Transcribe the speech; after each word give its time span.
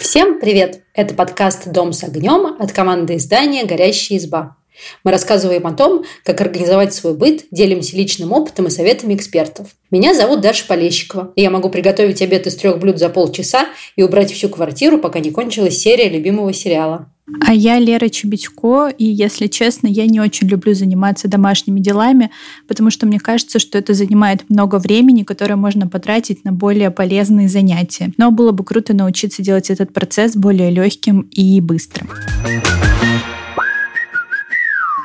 Всем 0.00 0.40
привет! 0.40 0.82
Это 0.94 1.14
подкаст 1.14 1.68
«Дом 1.68 1.92
с 1.92 2.02
огнем» 2.04 2.56
от 2.58 2.72
команды 2.72 3.16
издания 3.16 3.64
«Горящая 3.64 4.18
изба». 4.18 4.56
Мы 5.04 5.10
рассказываем 5.10 5.66
о 5.66 5.72
том, 5.72 6.04
как 6.24 6.40
организовать 6.40 6.94
свой 6.94 7.14
быт, 7.14 7.44
делимся 7.50 7.96
личным 7.96 8.32
опытом 8.32 8.66
и 8.66 8.70
советами 8.70 9.14
экспертов. 9.14 9.68
Меня 9.90 10.14
зовут 10.14 10.40
Даша 10.40 10.66
Полещикова, 10.66 11.32
и 11.36 11.42
я 11.42 11.50
могу 11.50 11.70
приготовить 11.70 12.22
обед 12.22 12.46
из 12.46 12.56
трех 12.56 12.78
блюд 12.78 12.98
за 12.98 13.08
полчаса 13.08 13.66
и 13.96 14.02
убрать 14.02 14.32
всю 14.32 14.48
квартиру, 14.48 14.98
пока 14.98 15.18
не 15.18 15.30
кончилась 15.30 15.78
серия 15.78 16.08
любимого 16.08 16.52
сериала. 16.52 17.10
А 17.40 17.52
я 17.52 17.78
Лера 17.78 18.08
Чебедько, 18.08 18.88
и, 18.88 19.04
если 19.04 19.48
честно, 19.48 19.88
я 19.88 20.06
не 20.06 20.20
очень 20.20 20.46
люблю 20.46 20.74
заниматься 20.74 21.28
домашними 21.28 21.80
делами, 21.80 22.30
потому 22.68 22.90
что 22.90 23.06
мне 23.06 23.18
кажется, 23.18 23.58
что 23.58 23.78
это 23.78 23.94
занимает 23.94 24.48
много 24.48 24.78
времени, 24.78 25.24
которое 25.24 25.56
можно 25.56 25.88
потратить 25.88 26.44
на 26.44 26.52
более 26.52 26.90
полезные 26.90 27.48
занятия. 27.48 28.12
Но 28.16 28.30
было 28.30 28.52
бы 28.52 28.64
круто 28.64 28.94
научиться 28.94 29.42
делать 29.42 29.70
этот 29.70 29.92
процесс 29.92 30.36
более 30.36 30.70
легким 30.70 31.22
и 31.32 31.60
быстрым. 31.60 32.08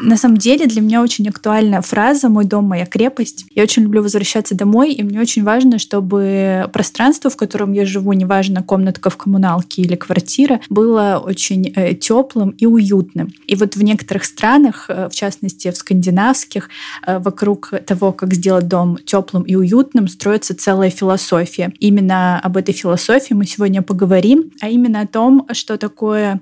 На 0.01 0.17
самом 0.17 0.37
деле 0.37 0.65
для 0.65 0.81
меня 0.81 1.01
очень 1.01 1.29
актуальна 1.29 1.81
фраза 1.81 2.27
«мой 2.27 2.45
дом, 2.45 2.65
моя 2.65 2.85
крепость». 2.85 3.45
Я 3.53 3.63
очень 3.63 3.83
люблю 3.83 4.01
возвращаться 4.01 4.55
домой, 4.55 4.93
и 4.93 5.03
мне 5.03 5.19
очень 5.19 5.43
важно, 5.43 5.77
чтобы 5.77 6.69
пространство, 6.73 7.29
в 7.29 7.37
котором 7.37 7.73
я 7.73 7.85
живу, 7.85 8.13
неважно, 8.13 8.63
комнатка 8.63 9.09
в 9.09 9.17
коммуналке 9.17 9.83
или 9.83 9.95
квартира, 9.95 10.59
было 10.69 11.21
очень 11.23 11.71
э, 11.75 11.93
теплым 11.93 12.49
и 12.51 12.65
уютным. 12.65 13.29
И 13.45 13.55
вот 13.55 13.75
в 13.75 13.83
некоторых 13.83 14.25
странах, 14.25 14.85
э, 14.89 15.07
в 15.09 15.13
частности 15.13 15.69
в 15.69 15.77
скандинавских, 15.77 16.69
э, 17.05 17.19
вокруг 17.19 17.71
того, 17.85 18.11
как 18.11 18.33
сделать 18.33 18.67
дом 18.67 18.97
теплым 19.05 19.43
и 19.43 19.55
уютным, 19.55 20.07
строится 20.07 20.55
целая 20.55 20.89
философия. 20.89 21.73
Именно 21.79 22.39
об 22.39 22.57
этой 22.57 22.73
философии 22.73 23.35
мы 23.35 23.45
сегодня 23.45 23.83
поговорим, 23.83 24.51
а 24.61 24.69
именно 24.69 25.01
о 25.01 25.07
том, 25.07 25.47
что 25.53 25.77
такое 25.77 26.41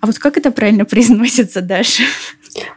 а 0.00 0.06
вот 0.06 0.18
как 0.18 0.36
это 0.36 0.50
правильно 0.50 0.84
произносится, 0.84 1.60
Даша? 1.60 2.04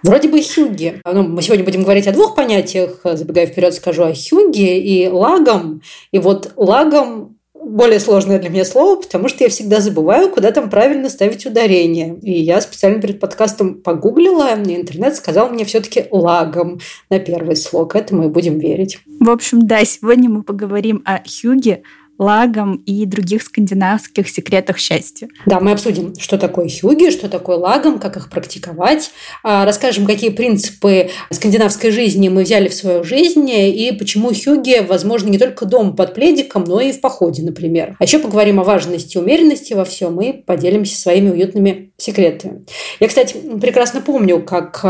Вроде 0.03 0.27
бы 0.27 0.41
хюги. 0.41 1.01
Ну, 1.05 1.23
мы 1.23 1.41
сегодня 1.41 1.63
будем 1.63 1.83
говорить 1.83 2.07
о 2.07 2.13
двух 2.13 2.35
понятиях. 2.35 3.01
Забегая 3.03 3.47
вперед, 3.47 3.73
скажу 3.73 4.03
о 4.03 4.13
хюге 4.13 4.79
и 4.79 5.07
лагом. 5.07 5.81
И 6.11 6.19
вот 6.19 6.53
лагом 6.55 7.37
более 7.63 7.99
сложное 7.99 8.39
для 8.39 8.49
меня 8.49 8.65
слово, 8.65 8.99
потому 8.99 9.27
что 9.27 9.43
я 9.43 9.49
всегда 9.49 9.79
забываю, 9.81 10.29
куда 10.29 10.51
там 10.51 10.69
правильно 10.69 11.09
ставить 11.09 11.45
ударение. 11.45 12.17
И 12.21 12.41
я 12.41 12.59
специально 12.59 12.99
перед 12.99 13.19
подкастом 13.19 13.75
погуглила, 13.75 14.49
и 14.55 14.75
интернет 14.75 15.15
сказал 15.15 15.49
мне 15.49 15.63
все-таки 15.65 16.05
лагом 16.11 16.79
на 17.09 17.19
первый 17.19 17.55
слог. 17.55 17.95
Этому 17.95 18.25
и 18.25 18.29
будем 18.29 18.59
верить. 18.59 18.99
В 19.19 19.29
общем, 19.29 19.67
да, 19.67 19.85
сегодня 19.85 20.29
мы 20.29 20.43
поговорим 20.43 21.03
о 21.05 21.19
хюге, 21.19 21.83
лагом 22.21 22.75
и 22.85 23.05
других 23.05 23.41
скандинавских 23.41 24.29
секретах 24.29 24.77
счастья. 24.77 25.27
Да, 25.47 25.59
мы 25.59 25.71
обсудим, 25.71 26.13
что 26.19 26.37
такое 26.37 26.69
хюги, 26.69 27.09
что 27.09 27.27
такое 27.27 27.57
лагом, 27.57 27.97
как 27.97 28.15
их 28.15 28.29
практиковать. 28.29 29.11
А, 29.43 29.65
расскажем, 29.65 30.05
какие 30.05 30.29
принципы 30.29 31.09
скандинавской 31.31 31.89
жизни 31.89 32.29
мы 32.29 32.43
взяли 32.43 32.69
в 32.69 32.75
свою 32.75 33.03
жизнь 33.03 33.49
и 33.49 33.91
почему 33.97 34.29
хюги 34.33 34.85
возможно 34.87 35.29
не 35.29 35.39
только 35.39 35.65
дом 35.65 35.95
под 35.95 36.13
пледиком, 36.13 36.63
но 36.63 36.79
и 36.79 36.91
в 36.91 37.01
походе, 37.01 37.41
например. 37.41 37.95
А 37.97 38.03
еще 38.03 38.19
поговорим 38.19 38.59
о 38.59 38.63
важности 38.63 39.17
умеренности 39.17 39.73
во 39.73 39.83
всем 39.83 40.21
и 40.21 40.31
поделимся 40.31 40.95
своими 40.95 41.31
уютными 41.31 41.91
секретами. 41.97 42.65
Я, 42.99 43.07
кстати, 43.07 43.35
прекрасно 43.59 44.01
помню, 44.01 44.43
как 44.43 44.85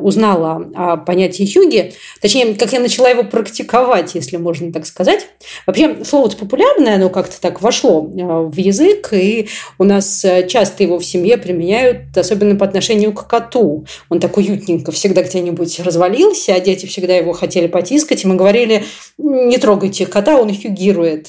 узнала 0.00 0.70
о 0.74 0.96
понятии 0.98 1.52
хюги, 1.52 1.94
точнее, 2.20 2.54
как 2.54 2.72
я 2.72 2.78
начала 2.78 3.08
его 3.08 3.24
практиковать, 3.24 4.14
если 4.14 4.36
можно 4.36 4.72
так 4.72 4.86
сказать. 4.86 5.26
Вообще, 5.66 6.04
слово-то 6.04 6.36
популярное, 6.36 6.75
популярное, 6.76 6.96
оно 6.96 7.10
как-то 7.10 7.40
так 7.40 7.62
вошло 7.62 8.06
э, 8.06 8.22
в 8.48 8.56
язык, 8.56 9.12
и 9.12 9.48
у 9.78 9.84
нас 9.84 10.24
э, 10.24 10.46
часто 10.46 10.82
его 10.82 10.98
в 10.98 11.04
семье 11.04 11.36
применяют, 11.36 12.16
особенно 12.16 12.56
по 12.56 12.64
отношению 12.64 13.12
к 13.12 13.26
коту. 13.26 13.86
Он 14.08 14.20
так 14.20 14.36
уютненько 14.36 14.92
всегда 14.92 15.22
где-нибудь 15.22 15.80
развалился, 15.80 16.54
а 16.54 16.60
дети 16.60 16.86
всегда 16.86 17.16
его 17.16 17.32
хотели 17.32 17.66
потискать, 17.66 18.24
и 18.24 18.28
мы 18.28 18.36
говорили, 18.36 18.84
не 19.18 19.58
трогайте 19.58 20.06
кота, 20.06 20.38
он 20.38 20.54
хюгирует. 20.54 21.28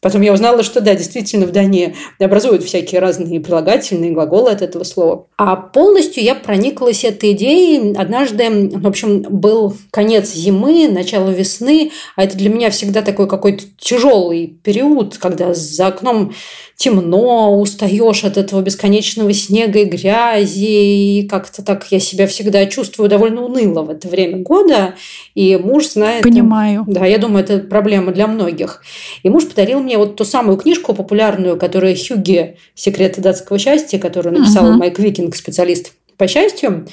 Потом 0.00 0.22
я 0.22 0.32
узнала, 0.32 0.62
что 0.62 0.80
да, 0.80 0.94
действительно 0.94 1.46
в 1.46 1.52
Дании 1.52 1.94
образуют 2.18 2.62
всякие 2.62 3.00
разные 3.00 3.40
прилагательные 3.40 4.12
глаголы 4.12 4.50
от 4.50 4.62
этого 4.62 4.84
слова. 4.84 5.26
А 5.36 5.56
полностью 5.56 6.22
я 6.22 6.34
прониклась 6.34 7.04
этой 7.04 7.32
идеей. 7.32 7.94
Однажды, 7.96 8.70
в 8.72 8.86
общем, 8.86 9.22
был 9.22 9.76
конец 9.90 10.32
зимы, 10.32 10.88
начало 10.88 11.30
весны, 11.30 11.90
а 12.14 12.24
это 12.24 12.36
для 12.36 12.50
меня 12.50 12.70
всегда 12.70 13.02
такой 13.02 13.28
какой-то 13.28 13.64
тяжелый 13.78 14.58
период, 14.62 14.75
когда 15.18 15.54
за 15.54 15.88
окном 15.88 16.32
темно, 16.76 17.58
устаешь 17.58 18.24
от 18.24 18.36
этого 18.36 18.60
бесконечного 18.60 19.32
снега 19.32 19.80
и 19.80 19.84
грязи, 19.84 21.20
и 21.20 21.26
как-то 21.26 21.62
так 21.62 21.86
я 21.90 21.98
себя 21.98 22.26
всегда 22.26 22.66
чувствую 22.66 23.08
довольно 23.08 23.42
уныло 23.42 23.82
в 23.82 23.90
это 23.90 24.08
время 24.08 24.38
года, 24.38 24.94
и 25.34 25.56
муж 25.56 25.88
знает... 25.88 26.22
Понимаю. 26.22 26.84
Да, 26.86 27.06
я 27.06 27.18
думаю, 27.18 27.44
это 27.44 27.58
проблема 27.58 28.12
для 28.12 28.26
многих. 28.26 28.82
И 29.22 29.30
муж 29.30 29.48
подарил 29.48 29.80
мне 29.80 29.96
вот 29.96 30.16
ту 30.16 30.24
самую 30.24 30.58
книжку 30.58 30.94
популярную, 30.94 31.58
которая 31.58 31.96
Хюги 31.96 32.56
«Секреты 32.74 33.20
датского 33.22 33.58
счастья», 33.58 33.98
которую 33.98 34.38
написал 34.38 34.68
угу. 34.68 34.78
Майк 34.78 34.98
Викинг, 34.98 35.34
специалист 35.34 35.92
по 36.18 36.28
счастью. 36.28 36.86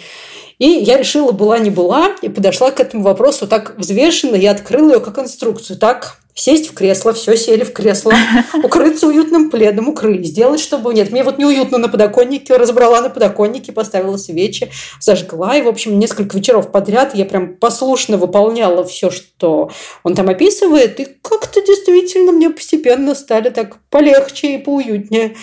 И 0.59 0.65
я 0.65 0.97
решила, 0.97 1.31
была 1.31 1.57
не 1.59 1.69
была, 1.69 2.15
и 2.21 2.29
подошла 2.29 2.71
к 2.71 2.79
этому 2.79 3.03
вопросу 3.03 3.47
так 3.47 3.75
взвешенно, 3.77 4.35
я 4.35 4.51
открыла 4.51 4.93
ее 4.93 4.99
как 4.99 5.19
инструкцию. 5.19 5.77
Так, 5.77 6.19
сесть 6.35 6.67
в 6.67 6.73
кресло, 6.73 7.13
все 7.13 7.37
сели 7.37 7.63
в 7.63 7.73
кресло, 7.73 8.13
укрыться 8.63 9.07
уютным 9.07 9.49
пледом, 9.49 9.89
укрылись, 9.89 10.29
сделать, 10.29 10.59
чтобы... 10.59 10.93
Нет, 10.93 11.11
мне 11.11 11.23
вот 11.23 11.37
неуютно 11.37 11.77
на 11.77 11.89
подоконнике, 11.89 12.55
разобрала 12.57 13.01
на 13.01 13.09
подоконнике, 13.09 13.71
поставила 13.71 14.17
свечи, 14.17 14.71
зажгла, 14.99 15.55
и, 15.55 15.61
в 15.61 15.67
общем, 15.67 15.99
несколько 15.99 16.37
вечеров 16.37 16.71
подряд 16.71 17.15
я 17.15 17.25
прям 17.25 17.55
послушно 17.55 18.17
выполняла 18.17 18.83
все, 18.83 19.09
что 19.09 19.71
он 20.03 20.15
там 20.15 20.29
описывает, 20.29 20.99
и 20.99 21.07
как-то 21.21 21.61
действительно 21.61 22.31
мне 22.31 22.49
постепенно 22.49 23.15
стали 23.15 23.49
так 23.49 23.77
полегче 23.89 24.55
и 24.55 24.57
поуютнее 24.57 25.35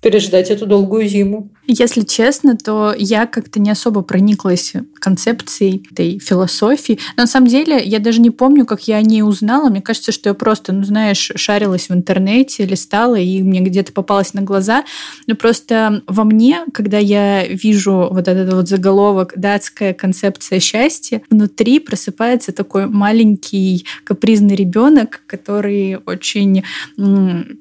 переждать 0.00 0.50
эту 0.50 0.66
долгую 0.66 1.08
зиму. 1.08 1.50
Если 1.66 2.02
честно, 2.02 2.56
то 2.56 2.94
я 2.96 3.26
как-то 3.26 3.60
не 3.60 3.70
особо 3.70 4.02
прониклась 4.02 4.72
концепцией 4.94 5.86
этой 5.90 6.18
философии. 6.18 6.98
Но 7.16 7.24
на 7.24 7.26
самом 7.26 7.48
деле 7.48 7.82
я 7.82 7.98
даже 7.98 8.20
не 8.20 8.30
помню, 8.30 8.66
как 8.66 8.82
я 8.88 8.96
о 8.96 9.02
ней 9.02 9.22
узнала. 9.22 9.68
Мне 9.68 9.82
кажется, 9.82 10.12
что 10.12 10.30
я 10.30 10.34
просто, 10.34 10.72
ну 10.72 10.84
знаешь, 10.84 11.32
шарилась 11.34 11.88
в 11.88 11.94
интернете, 11.94 12.64
листала, 12.64 13.16
и 13.16 13.42
мне 13.42 13.60
где-то 13.60 13.92
попалась 13.92 14.34
на 14.34 14.42
глаза. 14.42 14.84
Но 15.26 15.34
просто 15.34 16.02
во 16.06 16.24
мне, 16.24 16.64
когда 16.72 16.98
я 16.98 17.46
вижу 17.46 18.08
вот 18.10 18.28
этот 18.28 18.52
вот 18.52 18.68
заголовок 18.68 19.32
«Датская 19.36 19.92
концепция 19.92 20.60
счастья», 20.60 21.22
внутри 21.30 21.80
просыпается 21.80 22.52
такой 22.52 22.86
маленький 22.86 23.86
капризный 24.04 24.54
ребенок, 24.54 25.22
который 25.26 25.98
очень 26.06 26.62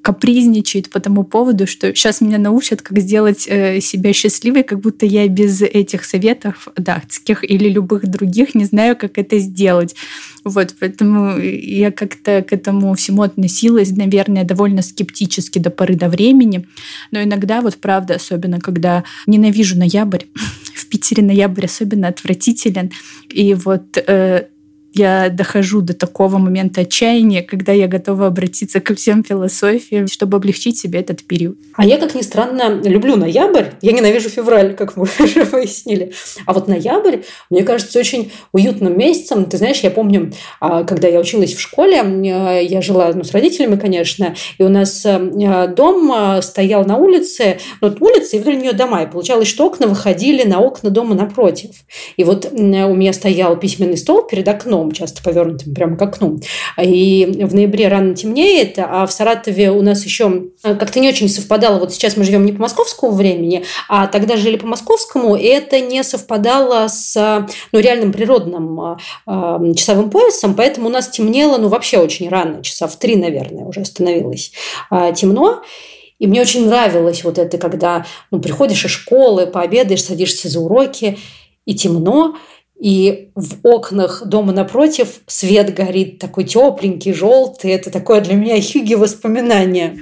капризничает 0.01 0.89
по 0.89 0.99
тому 0.99 1.23
поводу, 1.23 1.67
что 1.67 1.93
сейчас 1.93 2.21
меня 2.21 2.37
научат, 2.37 2.81
как 2.81 2.99
сделать 2.99 3.47
э, 3.47 3.79
себя 3.95 4.13
счастливой, 4.13 4.63
как 4.63 4.79
будто 4.79 5.05
я 5.05 5.27
без 5.27 5.61
этих 5.61 6.03
советов 6.03 6.67
датских 6.75 7.49
или 7.49 7.69
любых 7.69 8.07
других 8.07 8.55
не 8.55 8.65
знаю, 8.65 8.95
как 8.95 9.17
это 9.17 9.39
сделать. 9.39 9.95
Вот, 10.43 10.75
поэтому 10.79 11.39
я 11.39 11.91
как-то 11.91 12.41
к 12.41 12.53
этому 12.53 12.93
всему 12.93 13.21
относилась, 13.21 13.91
наверное, 13.91 14.43
довольно 14.43 14.81
скептически 14.81 15.59
до 15.59 15.69
поры 15.69 15.95
до 15.95 16.09
времени. 16.09 16.67
Но 17.11 17.23
иногда, 17.23 17.61
вот 17.61 17.77
правда, 17.77 18.15
особенно 18.15 18.59
когда 18.59 19.03
ненавижу 19.27 19.77
ноябрь, 19.77 20.25
в 20.75 20.87
Питере 20.87 21.23
ноябрь 21.23 21.65
особенно 21.65 22.09
отвратителен. 22.09 22.91
И 23.29 23.53
вот 23.53 23.97
э, 23.97 24.47
я 24.95 25.29
дохожу 25.29 25.81
до 25.81 25.93
такого 25.93 26.37
момента 26.37 26.81
отчаяния, 26.81 27.41
когда 27.41 27.73
я 27.73 27.87
готова 27.87 28.27
обратиться 28.27 28.79
ко 28.79 28.95
всем 28.95 29.23
философиям, 29.23 30.07
чтобы 30.07 30.37
облегчить 30.37 30.79
себе 30.79 30.99
этот 30.99 31.25
период. 31.27 31.57
А 31.75 31.85
я, 31.85 31.97
как 31.97 32.15
ни 32.15 32.21
странно, 32.21 32.81
люблю 32.83 33.17
ноябрь. 33.17 33.65
Я 33.81 33.91
ненавижу 33.91 34.29
февраль, 34.29 34.73
как 34.73 34.95
мы 34.95 35.07
уже 35.19 35.43
выяснили. 35.43 36.13
А 36.45 36.53
вот 36.53 36.67
ноябрь, 36.67 37.17
мне 37.49 37.63
кажется, 37.63 37.99
очень 37.99 38.31
уютным 38.53 38.97
месяцем. 38.97 39.45
Ты 39.45 39.57
знаешь, 39.57 39.81
я 39.81 39.91
помню, 39.91 40.31
а, 40.61 40.83
когда 40.85 41.09
я 41.09 41.19
училась 41.19 41.53
в 41.53 41.59
школе, 41.59 42.01
а, 42.01 42.59
я 42.59 42.81
жила 42.81 43.11
ну, 43.13 43.23
с 43.23 43.31
родителями, 43.31 43.75
конечно, 43.75 44.35
и 44.57 44.63
у 44.63 44.69
нас 44.69 45.05
а, 45.05 45.67
дом 45.67 46.41
стоял 46.41 46.85
на 46.85 46.97
улице, 46.97 47.57
ну, 47.81 47.89
вот 47.89 48.01
улица, 48.01 48.37
и 48.37 48.39
вдоль 48.39 48.57
нее 48.57 48.73
дома. 48.73 49.03
И 49.03 49.11
получалось, 49.11 49.49
что 49.49 49.65
окна 49.65 49.87
выходили 49.87 50.43
на 50.43 50.61
окна 50.61 50.89
дома 50.89 51.15
напротив. 51.15 51.71
И 52.15 52.23
вот 52.23 52.49
у 52.51 52.57
меня 52.57 53.11
стоял 53.11 53.57
письменный 53.57 53.97
стол 53.97 54.23
перед 54.23 54.47
окном, 54.47 54.84
окном, 54.85 54.91
часто 54.91 55.21
повернутым 55.23 55.73
прямо 55.73 55.97
к 55.97 56.01
окну. 56.01 56.39
И 56.81 57.25
в 57.41 57.53
ноябре 57.53 57.87
рано 57.87 58.15
темнеет, 58.15 58.77
а 58.77 59.05
в 59.05 59.11
Саратове 59.11 59.71
у 59.71 59.81
нас 59.81 60.05
еще 60.05 60.45
э, 60.63 60.75
как-то 60.75 60.99
не 60.99 61.09
очень 61.09 61.29
совпадало. 61.29 61.79
Вот 61.79 61.93
сейчас 61.93 62.17
мы 62.17 62.23
живем 62.23 62.45
не 62.45 62.51
по 62.51 62.61
московскому 62.61 63.11
времени, 63.11 63.65
а 63.89 64.07
тогда 64.07 64.37
жили 64.37 64.57
по 64.57 64.67
московскому, 64.67 65.35
и 65.35 65.45
это 65.45 65.79
не 65.79 66.03
совпадало 66.03 66.87
с 66.87 67.47
ну, 67.71 67.79
реальным 67.79 68.11
природным 68.11 68.97
э, 69.27 69.73
часовым 69.75 70.09
поясом, 70.09 70.55
поэтому 70.55 70.87
у 70.87 70.91
нас 70.91 71.09
темнело 71.09 71.57
ну, 71.57 71.67
вообще 71.67 71.97
очень 71.97 72.29
рано, 72.29 72.63
часа 72.63 72.87
в 72.87 72.97
три, 72.97 73.15
наверное, 73.15 73.65
уже 73.65 73.83
становилось 73.85 74.51
э, 74.91 75.13
темно. 75.15 75.63
И 76.17 76.27
мне 76.27 76.39
очень 76.39 76.65
нравилось 76.67 77.25
вот 77.25 77.37
это, 77.37 77.57
когда 77.57 78.05
ну, 78.31 78.39
приходишь 78.39 78.85
из 78.85 78.91
школы, 78.91 79.47
пообедаешь, 79.47 80.01
садишься 80.01 80.47
за 80.47 80.61
уроки, 80.61 81.17
и 81.65 81.73
темно, 81.73 82.35
и 82.79 83.29
в 83.35 83.55
окнах 83.63 84.23
дома 84.25 84.51
напротив 84.51 85.21
свет 85.27 85.73
горит 85.73 86.19
такой 86.19 86.43
тепленький, 86.43 87.13
желтый. 87.13 87.71
Это 87.71 87.89
такое 87.89 88.19
для 88.19 88.35
меня 88.35 88.61
хюги 88.61 88.95
воспоминание. 88.95 89.97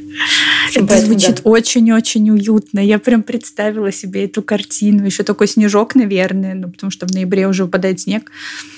Это 0.75 0.86
Поэтому, 0.88 1.14
звучит 1.14 1.42
очень-очень 1.44 2.25
да. 2.25 2.34
уютно. 2.34 2.80
Я 2.80 2.98
прям 2.98 3.22
представила 3.22 3.92
себе 3.92 4.25
эту 4.25 4.42
картину. 4.42 5.06
Еще 5.06 5.24
такой 5.24 5.48
снежок, 5.48 5.94
наверное, 5.94 6.56
ну, 6.56 6.70
потому 6.70 6.90
что 6.90 7.06
в 7.06 7.12
ноябре 7.12 7.48
уже 7.48 7.66
выпадает 7.66 8.00
снег. 8.00 8.31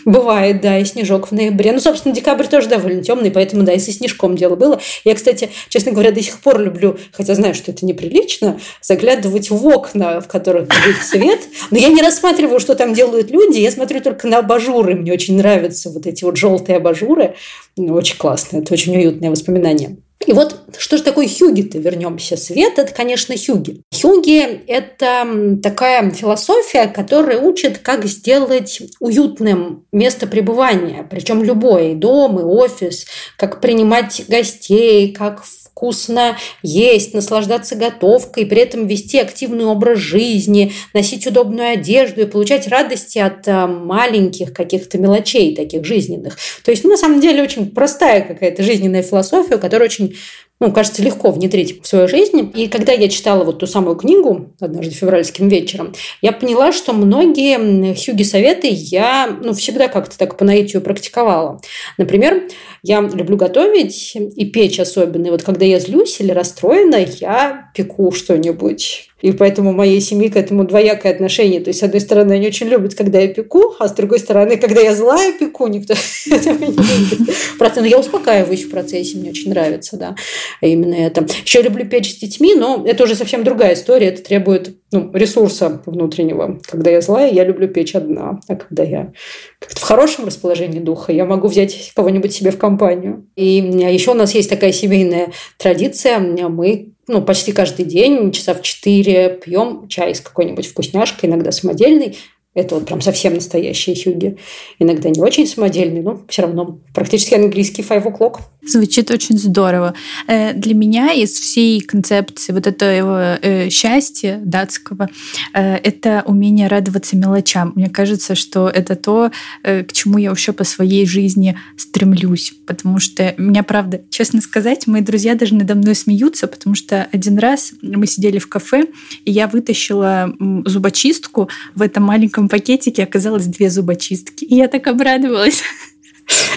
Бывает, 0.03 0.61
да, 0.61 0.77
и 0.77 0.85
снежок 0.85 1.29
в 1.29 1.31
ноябре. 1.31 1.71
Ну, 1.71 1.79
собственно, 1.79 2.13
декабрь 2.13 2.47
тоже 2.47 2.67
довольно 2.67 3.01
темный, 3.01 3.31
поэтому, 3.31 3.63
да, 3.63 3.73
и 3.73 3.79
со 3.79 3.93
снежком 3.93 4.35
дело 4.35 4.57
было. 4.57 4.81
Я, 5.05 5.15
кстати, 5.15 5.49
честно 5.69 5.93
говоря, 5.93 6.11
до 6.11 6.21
сих 6.21 6.39
пор 6.39 6.59
люблю, 6.59 6.97
хотя 7.13 7.33
знаю, 7.33 7.55
что 7.55 7.71
это 7.71 7.85
неприлично, 7.85 8.59
заглядывать 8.81 9.49
в 9.49 9.65
окна, 9.65 10.19
в 10.19 10.27
которых 10.27 10.67
горит 10.67 11.01
свет. 11.01 11.39
Но 11.71 11.77
я 11.77 11.87
не 11.87 12.01
рассматриваю, 12.01 12.59
что 12.59 12.75
там 12.75 12.93
делают 12.93 13.31
люди. 13.31 13.59
Я 13.59 13.71
смотрю 13.71 13.84
только 13.99 14.27
на 14.27 14.39
абажуры. 14.39 14.95
Мне 14.95 15.13
очень 15.13 15.37
нравятся 15.37 15.89
вот 15.89 16.05
эти 16.07 16.23
вот 16.23 16.37
желтые 16.37 16.77
абажуры. 16.77 17.35
Ну, 17.77 17.93
очень 17.93 18.17
классно. 18.17 18.57
Это 18.57 18.73
очень 18.73 18.95
уютное 18.95 19.29
воспоминание. 19.29 19.97
И 20.25 20.33
вот 20.33 20.61
что 20.77 20.97
же 20.97 21.03
такое 21.03 21.27
хюги-то? 21.27 21.77
Вернемся. 21.77 22.37
Свет– 22.37 22.73
это, 22.79 22.93
конечно, 22.93 23.35
хюги. 23.37 23.81
Хюги– 23.93 24.41
это 24.67 25.57
такая 25.61 26.09
философия, 26.11 26.87
которая 26.87 27.39
учит, 27.39 27.77
как 27.79 28.05
сделать 28.05 28.81
уютным 28.99 29.85
место 29.91 30.27
пребывания, 30.27 31.07
причем 31.09 31.43
любой, 31.43 31.91
и 31.91 31.95
дом, 31.95 32.39
и 32.39 32.43
офис, 32.43 33.05
как 33.37 33.61
принимать 33.61 34.23
гостей, 34.27 35.13
как 35.13 35.43
вкусно 35.75 36.37
есть, 36.63 37.13
наслаждаться 37.13 37.75
готовкой, 37.75 38.45
при 38.45 38.61
этом 38.61 38.87
вести 38.87 39.19
активный 39.19 39.65
образ 39.65 39.99
жизни, 39.99 40.71
носить 40.93 41.27
удобную 41.27 41.73
одежду 41.73 42.21
и 42.21 42.25
получать 42.25 42.69
радости 42.69 43.19
от 43.19 43.45
э, 43.45 43.67
маленьких 43.67 44.53
каких-то 44.53 44.97
мелочей 44.97 45.53
таких 45.53 45.83
жизненных. 45.83 46.37
То 46.63 46.71
есть, 46.71 46.85
ну, 46.85 46.91
на 46.91 46.97
самом 46.97 47.19
деле, 47.19 47.43
очень 47.43 47.71
простая 47.71 48.21
какая-то 48.21 48.63
жизненная 48.63 49.03
философия, 49.03 49.57
которая 49.57 49.89
очень 49.89 50.14
ну, 50.59 50.71
кажется, 50.71 51.03
легко 51.03 51.31
внедрить 51.31 51.83
в 51.83 51.87
свою 51.87 52.07
жизнь. 52.07 52.51
И 52.55 52.67
когда 52.67 52.93
я 52.93 53.09
читала 53.09 53.43
вот 53.43 53.59
ту 53.59 53.67
самую 53.67 53.97
книгу 53.97 54.53
однажды 54.59 54.93
февральским 54.93 55.49
вечером, 55.49 55.93
я 56.21 56.31
поняла, 56.31 56.71
что 56.71 56.93
многие 56.93 57.93
хюги 57.93 58.23
советы 58.23 58.69
я 58.71 59.37
ну, 59.43 59.53
всегда 59.53 59.89
как-то 59.89 60.17
так 60.17 60.37
по 60.37 60.45
наитию 60.45 60.81
практиковала. 60.81 61.59
Например, 61.97 62.43
я 62.87 63.01
люблю 63.01 63.35
готовить 63.35 64.15
и 64.15 64.45
печь 64.45 64.79
особенно. 64.79 65.27
И 65.27 65.29
вот 65.31 65.41
когда 65.41 65.65
я 65.65 65.79
злюсь 65.79 66.19
или 66.19 66.31
расстроена, 66.31 67.03
я 67.19 67.71
пеку 67.73 68.11
что-нибудь. 68.11 69.09
И 69.21 69.31
поэтому 69.31 69.71
у 69.71 69.73
моей 69.73 69.99
семьи 70.01 70.29
к 70.29 70.35
этому 70.35 70.65
двоякое 70.65 71.11
отношение. 71.11 71.59
То 71.61 71.69
есть, 71.69 71.79
с 71.79 71.83
одной 71.83 71.99
стороны, 71.99 72.33
они 72.33 72.45
очень 72.45 72.67
любят, 72.67 72.93
когда 72.93 73.19
я 73.19 73.27
пеку, 73.27 73.73
а 73.79 73.87
с 73.87 73.93
другой 73.93 74.19
стороны, 74.19 74.57
когда 74.57 74.81
я 74.81 74.93
злая 74.93 75.33
пеку, 75.33 75.65
никто 75.65 75.95
этого 76.31 76.59
не 76.59 76.67
любит. 76.67 77.35
Правда, 77.57 77.81
но 77.81 77.87
я 77.87 77.97
успокаиваюсь 77.97 78.65
в 78.65 78.69
процессе, 78.69 79.17
мне 79.17 79.31
очень 79.31 79.49
нравится, 79.49 79.97
да, 79.97 80.15
именно 80.61 80.93
это. 80.93 81.25
Еще 81.43 81.63
люблю 81.63 81.87
печь 81.87 82.13
с 82.13 82.17
детьми, 82.17 82.53
но 82.53 82.83
это 82.85 83.03
уже 83.03 83.15
совсем 83.15 83.43
другая 83.43 83.73
история. 83.73 84.09
Это 84.09 84.21
требует 84.21 84.75
ну, 84.95 85.11
ресурса 85.13 85.81
внутреннего. 85.85 86.59
Когда 86.65 86.89
я 86.89 87.01
злая, 87.01 87.31
я 87.31 87.43
люблю 87.43 87.67
печь 87.67 87.95
одна. 87.95 88.39
А 88.47 88.55
когда 88.55 88.83
я 88.83 89.11
в 89.59 89.81
хорошем 89.81 90.25
расположении 90.25 90.79
духа, 90.79 91.11
я 91.11 91.25
могу 91.25 91.47
взять 91.47 91.91
кого-нибудь 91.95 92.33
себе 92.33 92.51
в 92.51 92.57
компанию. 92.57 93.27
И 93.35 93.57
еще 93.57 94.11
у 94.11 94.15
нас 94.15 94.33
есть 94.33 94.49
такая 94.49 94.71
семейная 94.71 95.31
традиция. 95.57 96.19
Мы 96.19 96.93
ну, 97.07 97.21
почти 97.21 97.51
каждый 97.51 97.85
день, 97.85 98.31
часа 98.31 98.53
в 98.53 98.61
четыре 98.61 99.29
пьем 99.29 99.87
чай 99.87 100.15
с 100.15 100.21
какой-нибудь 100.21 100.67
вкусняшкой, 100.67 101.29
иногда 101.29 101.51
самодельный, 101.51 102.17
это 102.55 102.75
вот 102.75 102.85
прям 102.85 103.01
совсем 103.01 103.33
настоящие 103.33 104.01
хюги. 104.01 104.37
Иногда 104.79 105.09
не 105.09 105.21
очень 105.21 105.45
самодельные, 105.45 106.01
но 106.01 106.21
все 106.29 106.43
равно 106.43 106.79
практически 106.93 107.35
английский 107.35 107.81
five 107.81 108.05
o'clock. 108.05 108.39
Звучит 108.65 109.11
очень 109.11 109.37
здорово. 109.37 109.93
Э, 110.27 110.53
для 110.53 110.73
меня 110.73 111.11
из 111.11 111.31
всей 111.31 111.81
концепции 111.81 112.53
вот 112.53 112.65
этого 112.65 113.37
э, 113.41 113.69
счастья 113.69 114.41
датского 114.43 115.09
э, 115.53 115.75
это 115.75 116.23
умение 116.25 116.67
радоваться 116.67 117.17
мелочам. 117.17 117.73
Мне 117.75 117.89
кажется, 117.89 118.35
что 118.35 118.69
это 118.69 118.95
то, 118.95 119.31
к 119.63 119.91
чему 119.91 120.17
я 120.17 120.29
вообще 120.29 120.53
по 120.53 120.63
своей 120.63 121.05
жизни 121.05 121.57
стремлюсь. 121.77 122.53
Потому 122.65 122.99
что 122.99 123.35
меня, 123.37 123.63
правда, 123.63 124.01
честно 124.09 124.39
сказать, 124.41 124.87
мои 124.87 125.01
друзья 125.01 125.35
даже 125.35 125.55
надо 125.55 125.75
мной 125.75 125.93
смеются, 125.93 126.47
потому 126.47 126.75
что 126.75 127.07
один 127.11 127.37
раз 127.37 127.73
мы 127.81 128.07
сидели 128.07 128.39
в 128.39 128.47
кафе, 128.47 128.85
и 129.25 129.31
я 129.31 129.47
вытащила 129.47 130.33
зубочистку 130.65 131.49
в 131.75 131.81
этом 131.81 132.03
маленьком 132.03 132.44
маленьком 132.45 132.49
пакетике 132.49 133.03
оказалось 133.03 133.45
две 133.45 133.69
зубочистки. 133.69 134.45
И 134.45 134.55
я 134.55 134.67
так 134.67 134.87
обрадовалась. 134.87 135.61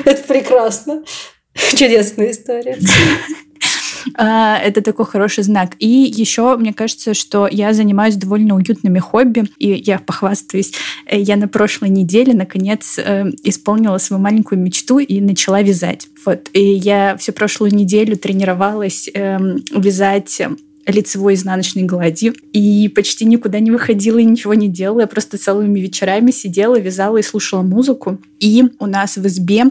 Это 0.05 0.23
прекрасно. 0.23 1.03
Чудесная 1.75 2.31
история. 2.31 2.79
А, 4.17 4.59
это 4.59 4.81
такой 4.81 5.05
хороший 5.05 5.45
знак. 5.45 5.73
И 5.79 5.87
еще 5.87 6.57
мне 6.57 6.73
кажется, 6.73 7.15
что 7.15 7.47
я 7.51 7.73
занимаюсь 7.73 8.15
довольно 8.15 8.55
уютными 8.55 9.01
хобби, 9.01 9.51
и 9.59 9.75
я 9.75 9.99
похвастаюсь. 9.99 10.73
Я 11.11 11.37
на 11.37 11.49
прошлой 11.49 11.91
неделе 11.91 12.33
наконец 12.33 12.99
э, 12.99 13.31
исполнила 13.43 13.99
свою 13.99 14.23
маленькую 14.23 14.61
мечту 14.61 14.99
и 14.99 15.21
начала 15.21 15.63
вязать. 15.63 16.09
Вот. 16.25 16.49
И 16.53 16.63
я 16.63 17.17
всю 17.19 17.33
прошлую 17.33 17.75
неделю 17.75 18.17
тренировалась 18.17 19.11
эм, 19.13 19.63
вязать 19.75 20.41
лицевой 20.89 21.35
изнаночной 21.35 21.85
гладью. 21.85 22.35
И 22.53 22.89
почти 22.89 23.25
никуда 23.25 23.61
не 23.61 23.71
выходила 23.71 24.19
и 24.19 24.25
ничего 24.25 24.55
не 24.55 24.69
делала. 24.69 25.03
Я 25.03 25.07
просто 25.07 25.39
целыми 25.39 25.79
вечерами 25.79 26.31
сидела, 26.31 26.79
вязала 26.79 27.19
и 27.19 27.23
слушала 27.23 27.63
музыку. 27.63 28.19
И 28.41 28.65
у 28.79 28.87
нас 28.87 29.17
в 29.17 29.27
избе 29.27 29.65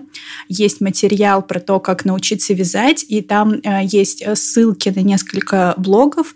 есть 0.47 0.79
материал 0.79 1.41
про 1.41 1.59
то, 1.59 1.79
как 1.79 2.05
научиться 2.05 2.53
вязать. 2.53 3.05
И 3.09 3.21
там 3.21 3.55
э, 3.63 3.81
есть 3.83 4.23
ссылки 4.35 4.89
на 4.89 5.01
несколько 5.01 5.73
блогов. 5.77 6.35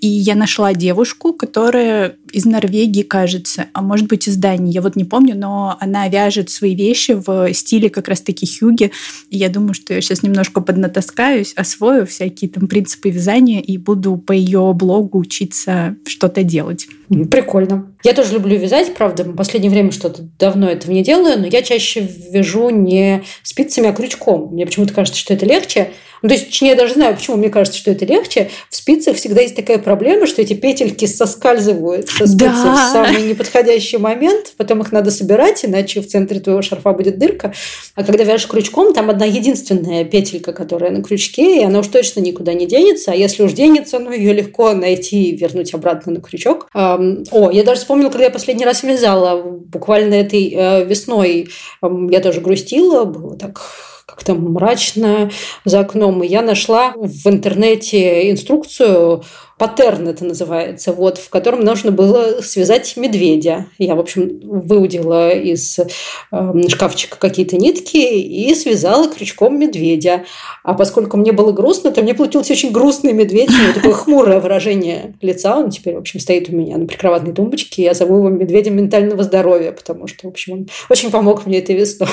И 0.00 0.06
я 0.06 0.34
нашла 0.34 0.72
девушку, 0.72 1.32
которая 1.32 2.16
из 2.32 2.44
Норвегии, 2.44 3.02
кажется, 3.02 3.66
а 3.72 3.82
может 3.82 4.08
быть 4.08 4.28
из 4.28 4.36
Дании, 4.36 4.72
я 4.72 4.82
вот 4.82 4.96
не 4.96 5.04
помню, 5.04 5.36
но 5.36 5.76
она 5.80 6.08
вяжет 6.08 6.50
свои 6.50 6.74
вещи 6.74 7.12
в 7.12 7.52
стиле 7.54 7.90
как 7.90 8.08
раз-таки 8.08 8.46
хюги. 8.46 8.92
И 9.30 9.38
я 9.38 9.48
думаю, 9.48 9.74
что 9.74 9.94
я 9.94 10.00
сейчас 10.00 10.22
немножко 10.22 10.60
поднатаскаюсь, 10.60 11.52
освою 11.56 12.06
всякие 12.06 12.50
там 12.50 12.68
принципы 12.68 13.10
вязания 13.10 13.60
и 13.60 13.78
буду 13.78 14.16
по 14.16 14.32
ее 14.32 14.72
блогу 14.74 15.18
учиться 15.18 15.96
что-то 16.06 16.42
делать. 16.42 16.86
Прикольно. 17.30 17.92
Я 18.04 18.12
тоже 18.12 18.34
люблю 18.34 18.56
вязать, 18.56 18.94
правда, 18.94 19.24
в 19.24 19.34
последнее 19.34 19.70
время 19.70 19.90
что-то 19.90 20.22
давно 20.38 20.68
этого 20.70 20.92
не 20.92 21.02
делаю, 21.02 21.38
но 21.38 21.46
я 21.46 21.62
чаще 21.62 22.08
вяжу 22.32 22.70
не 22.70 23.22
спицами, 23.42 23.88
а 23.88 23.92
крючком. 23.92 24.52
Мне 24.52 24.64
почему-то 24.64 24.94
кажется, 24.94 25.20
что 25.20 25.34
это 25.34 25.44
легче. 25.44 25.90
Ну, 26.22 26.28
то 26.28 26.34
есть, 26.34 26.60
я 26.60 26.74
даже 26.74 26.94
знаю, 26.94 27.16
почему 27.16 27.36
мне 27.36 27.48
кажется, 27.48 27.78
что 27.78 27.90
это 27.90 28.04
легче. 28.04 28.50
В 28.68 28.76
спицах 28.76 29.16
всегда 29.16 29.40
есть 29.40 29.56
такая 29.56 29.78
проблема, 29.78 30.26
что 30.26 30.42
эти 30.42 30.52
петельки 30.52 31.06
соскальзывают 31.06 32.08
спицы 32.26 32.64
да. 32.64 32.74
в 32.74 32.92
самый 32.92 33.22
неподходящий 33.22 33.98
момент, 33.98 34.52
потом 34.56 34.80
их 34.80 34.92
надо 34.92 35.10
собирать, 35.10 35.64
иначе 35.64 36.00
в 36.00 36.06
центре 36.06 36.40
твоего 36.40 36.62
шарфа 36.62 36.92
будет 36.92 37.18
дырка. 37.18 37.52
А 37.94 38.04
когда 38.04 38.24
вяжешь 38.24 38.48
крючком, 38.48 38.92
там 38.92 39.10
одна 39.10 39.24
единственная 39.24 40.04
петелька, 40.04 40.52
которая 40.52 40.90
на 40.90 41.02
крючке, 41.02 41.60
и 41.60 41.64
она 41.64 41.80
уж 41.80 41.88
точно 41.88 42.20
никуда 42.20 42.52
не 42.52 42.66
денется. 42.66 43.12
А 43.12 43.14
если 43.14 43.42
уж 43.42 43.52
денется, 43.52 43.98
ну, 43.98 44.12
ее 44.12 44.32
легко 44.32 44.72
найти 44.72 45.30
и 45.30 45.36
вернуть 45.36 45.74
обратно 45.74 46.12
на 46.12 46.20
крючок. 46.20 46.68
О, 46.74 47.50
я 47.50 47.64
даже 47.64 47.80
вспомнила, 47.80 48.10
когда 48.10 48.24
я 48.24 48.30
последний 48.30 48.64
раз 48.64 48.82
вязала, 48.82 49.42
буквально 49.42 50.14
этой 50.14 50.52
э, 50.54 50.84
весной 50.84 51.48
я 51.82 52.20
тоже 52.20 52.40
грустила, 52.40 53.04
было 53.04 53.36
так 53.36 53.60
как-то 54.06 54.34
мрачно 54.34 55.30
за 55.64 55.80
окном. 55.80 56.22
И 56.22 56.26
я 56.26 56.42
нашла 56.42 56.94
в 56.96 57.26
интернете 57.26 58.30
инструкцию 58.30 59.22
паттерн 59.60 60.08
это 60.08 60.24
называется, 60.24 60.94
вот, 60.94 61.18
в 61.18 61.28
котором 61.28 61.60
нужно 61.60 61.92
было 61.92 62.40
связать 62.40 62.96
медведя. 62.96 63.66
Я, 63.76 63.94
в 63.94 64.00
общем, 64.00 64.40
выудила 64.42 65.32
из 65.32 65.78
э, 65.78 66.68
шкафчика 66.68 67.18
какие-то 67.18 67.56
нитки 67.58 67.98
и 67.98 68.54
связала 68.54 69.06
крючком 69.06 69.60
медведя. 69.60 70.24
А 70.64 70.72
поскольку 70.72 71.18
мне 71.18 71.32
было 71.32 71.52
грустно, 71.52 71.90
то 71.90 72.00
мне 72.00 72.14
получился 72.14 72.54
очень 72.54 72.72
грустный 72.72 73.12
медведь, 73.12 73.50
у 73.50 73.62
него 73.62 73.74
такое 73.74 73.92
хмурое 73.92 74.40
выражение 74.40 75.14
лица. 75.20 75.58
Он 75.58 75.68
теперь, 75.68 75.96
в 75.96 75.98
общем, 75.98 76.20
стоит 76.20 76.48
у 76.48 76.56
меня 76.56 76.78
на 76.78 76.86
прикроватной 76.86 77.34
тумбочке. 77.34 77.82
Я 77.82 77.92
зову 77.92 78.16
его 78.16 78.30
медведем 78.30 78.76
ментального 78.76 79.22
здоровья, 79.22 79.72
потому 79.72 80.06
что, 80.06 80.26
в 80.26 80.30
общем, 80.30 80.52
он 80.54 80.68
очень 80.88 81.10
помог 81.10 81.44
мне 81.44 81.58
этой 81.58 81.74
весной. 81.74 82.08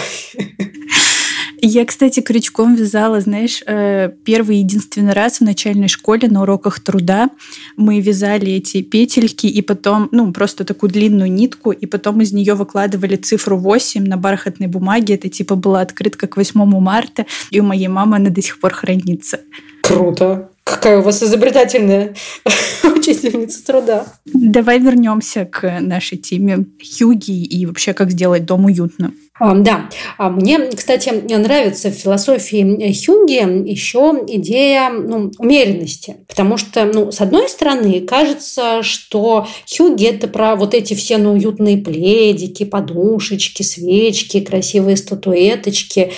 Я, 1.69 1.83
кстати, 1.83 2.21
крючком 2.21 2.75
вязала, 2.75 3.19
знаешь, 3.19 3.61
э, 3.67 4.09
первый 4.23 4.59
единственный 4.59 5.11
раз 5.11 5.39
в 5.39 5.41
начальной 5.41 5.89
школе 5.89 6.29
на 6.29 6.43
уроках 6.43 6.79
труда 6.79 7.29
мы 7.75 7.99
вязали 7.99 8.53
эти 8.53 8.81
петельки 8.81 9.47
и 9.47 9.61
потом, 9.61 10.07
ну, 10.13 10.31
просто 10.31 10.63
такую 10.63 10.91
длинную 10.91 11.29
нитку, 11.29 11.71
и 11.71 11.85
потом 11.85 12.21
из 12.21 12.31
нее 12.31 12.53
выкладывали 12.53 13.17
цифру 13.17 13.57
8 13.57 14.01
на 14.05 14.15
бархатной 14.15 14.67
бумаге. 14.67 15.15
Это 15.15 15.27
типа 15.27 15.55
была 15.55 15.81
открытка 15.81 16.27
к 16.27 16.37
8 16.37 16.63
марта, 16.79 17.25
и 17.51 17.59
у 17.59 17.63
моей 17.63 17.89
мамы 17.89 18.15
она 18.15 18.29
до 18.29 18.41
сих 18.41 18.61
пор 18.61 18.73
хранится. 18.73 19.41
Круто. 19.81 20.49
Какая 20.63 20.99
у 20.99 21.01
вас 21.01 21.21
изобретательная 21.21 22.15
учительница 22.83 23.65
труда. 23.65 24.05
Давай 24.25 24.79
вернемся 24.79 25.43
к 25.43 25.79
нашей 25.81 26.17
теме 26.17 26.65
Хьюги 26.81 27.43
и 27.43 27.65
вообще 27.65 27.93
как 27.93 28.11
сделать 28.11 28.45
дом 28.45 28.65
уютным. 28.65 29.13
Да, 29.39 29.89
а 30.17 30.29
мне, 30.29 30.59
кстати, 30.67 31.09
нравится 31.09 31.89
в 31.89 31.93
философии 31.93 32.91
Хьюги 32.91 33.69
еще 33.69 34.23
идея 34.27 34.89
ну, 34.89 35.31
умеренности, 35.37 36.17
потому 36.27 36.57
что, 36.57 36.85
ну, 36.85 37.11
с 37.11 37.21
одной 37.21 37.47
стороны, 37.47 38.01
кажется, 38.01 38.81
что 38.81 39.47
Хьюги– 39.67 40.05
это 40.07 40.27
про 40.27 40.55
вот 40.55 40.73
эти 40.73 40.95
все 40.95 41.17
ну, 41.17 41.33
уютные 41.33 41.77
пледики, 41.77 42.65
подушечки, 42.65 43.61
свечки, 43.61 44.39
красивые 44.39 44.97
статуэточки, 44.97 46.11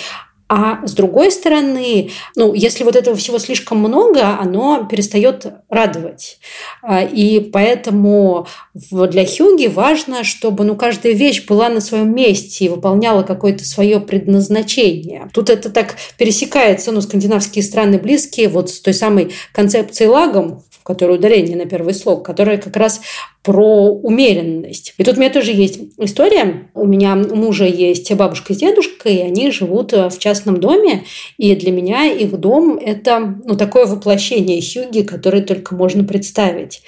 а 0.52 0.86
с 0.86 0.94
другой 0.94 1.32
стороны, 1.32 2.10
ну, 2.36 2.56
если 2.56 2.84
вот 2.84 2.96
этого 2.96 3.16
всего 3.16 3.38
слишком 3.38 3.78
много, 3.78 4.40
оно 4.40 4.88
перестает 4.90 5.46
радовать. 5.70 6.40
А, 6.82 7.04
и 7.04 7.40
поэтому 7.40 8.48
для 8.74 9.26
Хюги 9.28 9.68
важно, 9.68 10.24
чтобы 10.24 10.64
ну, 10.64 10.76
каждая 10.76 11.14
вещь 11.14 11.46
была 11.46 11.70
на 11.70 11.82
своем 11.82 12.16
месте 12.16 12.66
и 12.66 12.70
выполняла 12.70 13.22
какое-то 13.22 13.64
свое 13.64 14.00
предназначение. 14.00 15.30
Тут 15.34 15.52
это 15.52 15.70
так 15.70 15.96
пересекается, 16.18 16.92
ну, 16.92 17.02
скандинавские 17.02 17.64
страны 17.64 18.00
близкие, 18.00 18.50
вот 18.50 18.72
с 18.72 18.82
той 18.82 18.96
самой 18.96 19.32
концепцией 19.54 20.10
лагом, 20.10 20.64
которой 20.90 21.18
ударение 21.18 21.56
на 21.56 21.68
первый 21.68 21.94
слог, 21.94 22.26
которая 22.26 22.58
как 22.58 22.76
раз 22.76 23.00
про 23.44 23.92
умеренность. 23.92 24.96
И 24.98 25.04
тут 25.04 25.18
у 25.18 25.20
меня 25.20 25.30
тоже 25.30 25.52
есть 25.52 25.80
история. 26.00 26.72
У 26.74 26.88
меня 26.88 27.16
мужа 27.16 27.66
есть 27.66 28.12
бабушка 28.16 28.56
с 28.56 28.58
дедушкой, 28.58 29.18
и 29.18 29.22
они 29.22 29.52
живут 29.52 29.92
в 29.94 30.18
частном 30.18 30.60
доме. 30.60 31.04
И 31.38 31.56
для 31.56 31.72
меня 31.72 32.06
их 32.06 32.36
дом– 32.40 32.80
это 32.84 33.40
ну, 33.46 33.56
такое 33.56 33.86
воплощение 33.86 34.60
Хьюги, 34.62 35.04
которое 35.04 35.44
только 35.44 35.76
можно 35.76 36.04
представить. 36.04 36.82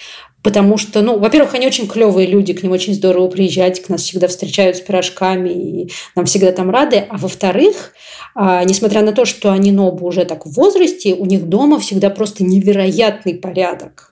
Потому 0.44 0.78
что, 0.78 1.02
ну, 1.02 1.20
во-первых, 1.20 1.54
они 1.54 1.68
очень 1.68 1.88
клевые 1.88 2.28
люди, 2.28 2.54
к 2.54 2.64
ним 2.64 2.72
очень 2.72 2.94
здорово 2.94 3.28
приезжать, 3.28 3.82
к 3.82 3.90
нас 3.90 4.02
всегда 4.02 4.28
встречают 4.28 4.78
с 4.78 4.82
пирожками, 4.82 5.50
и 5.50 5.92
нам 6.16 6.26
всегда 6.26 6.52
там 6.52 6.70
рады. 6.70 7.06
А 7.10 7.18
во-вторых, 7.18 7.94
а, 8.34 8.64
несмотря 8.64 9.02
на 9.02 9.12
то, 9.12 9.26
что 9.26 9.52
они 9.52 9.72
оба 9.78 10.04
уже 10.04 10.26
так 10.26 10.46
в 10.46 10.52
возрасте, 10.52 11.14
у 11.14 11.26
них 11.26 11.48
дома 11.48 11.80
всегда 11.80 12.10
просто 12.10 12.44
невероятный 12.44 13.36
порядок 13.36 14.12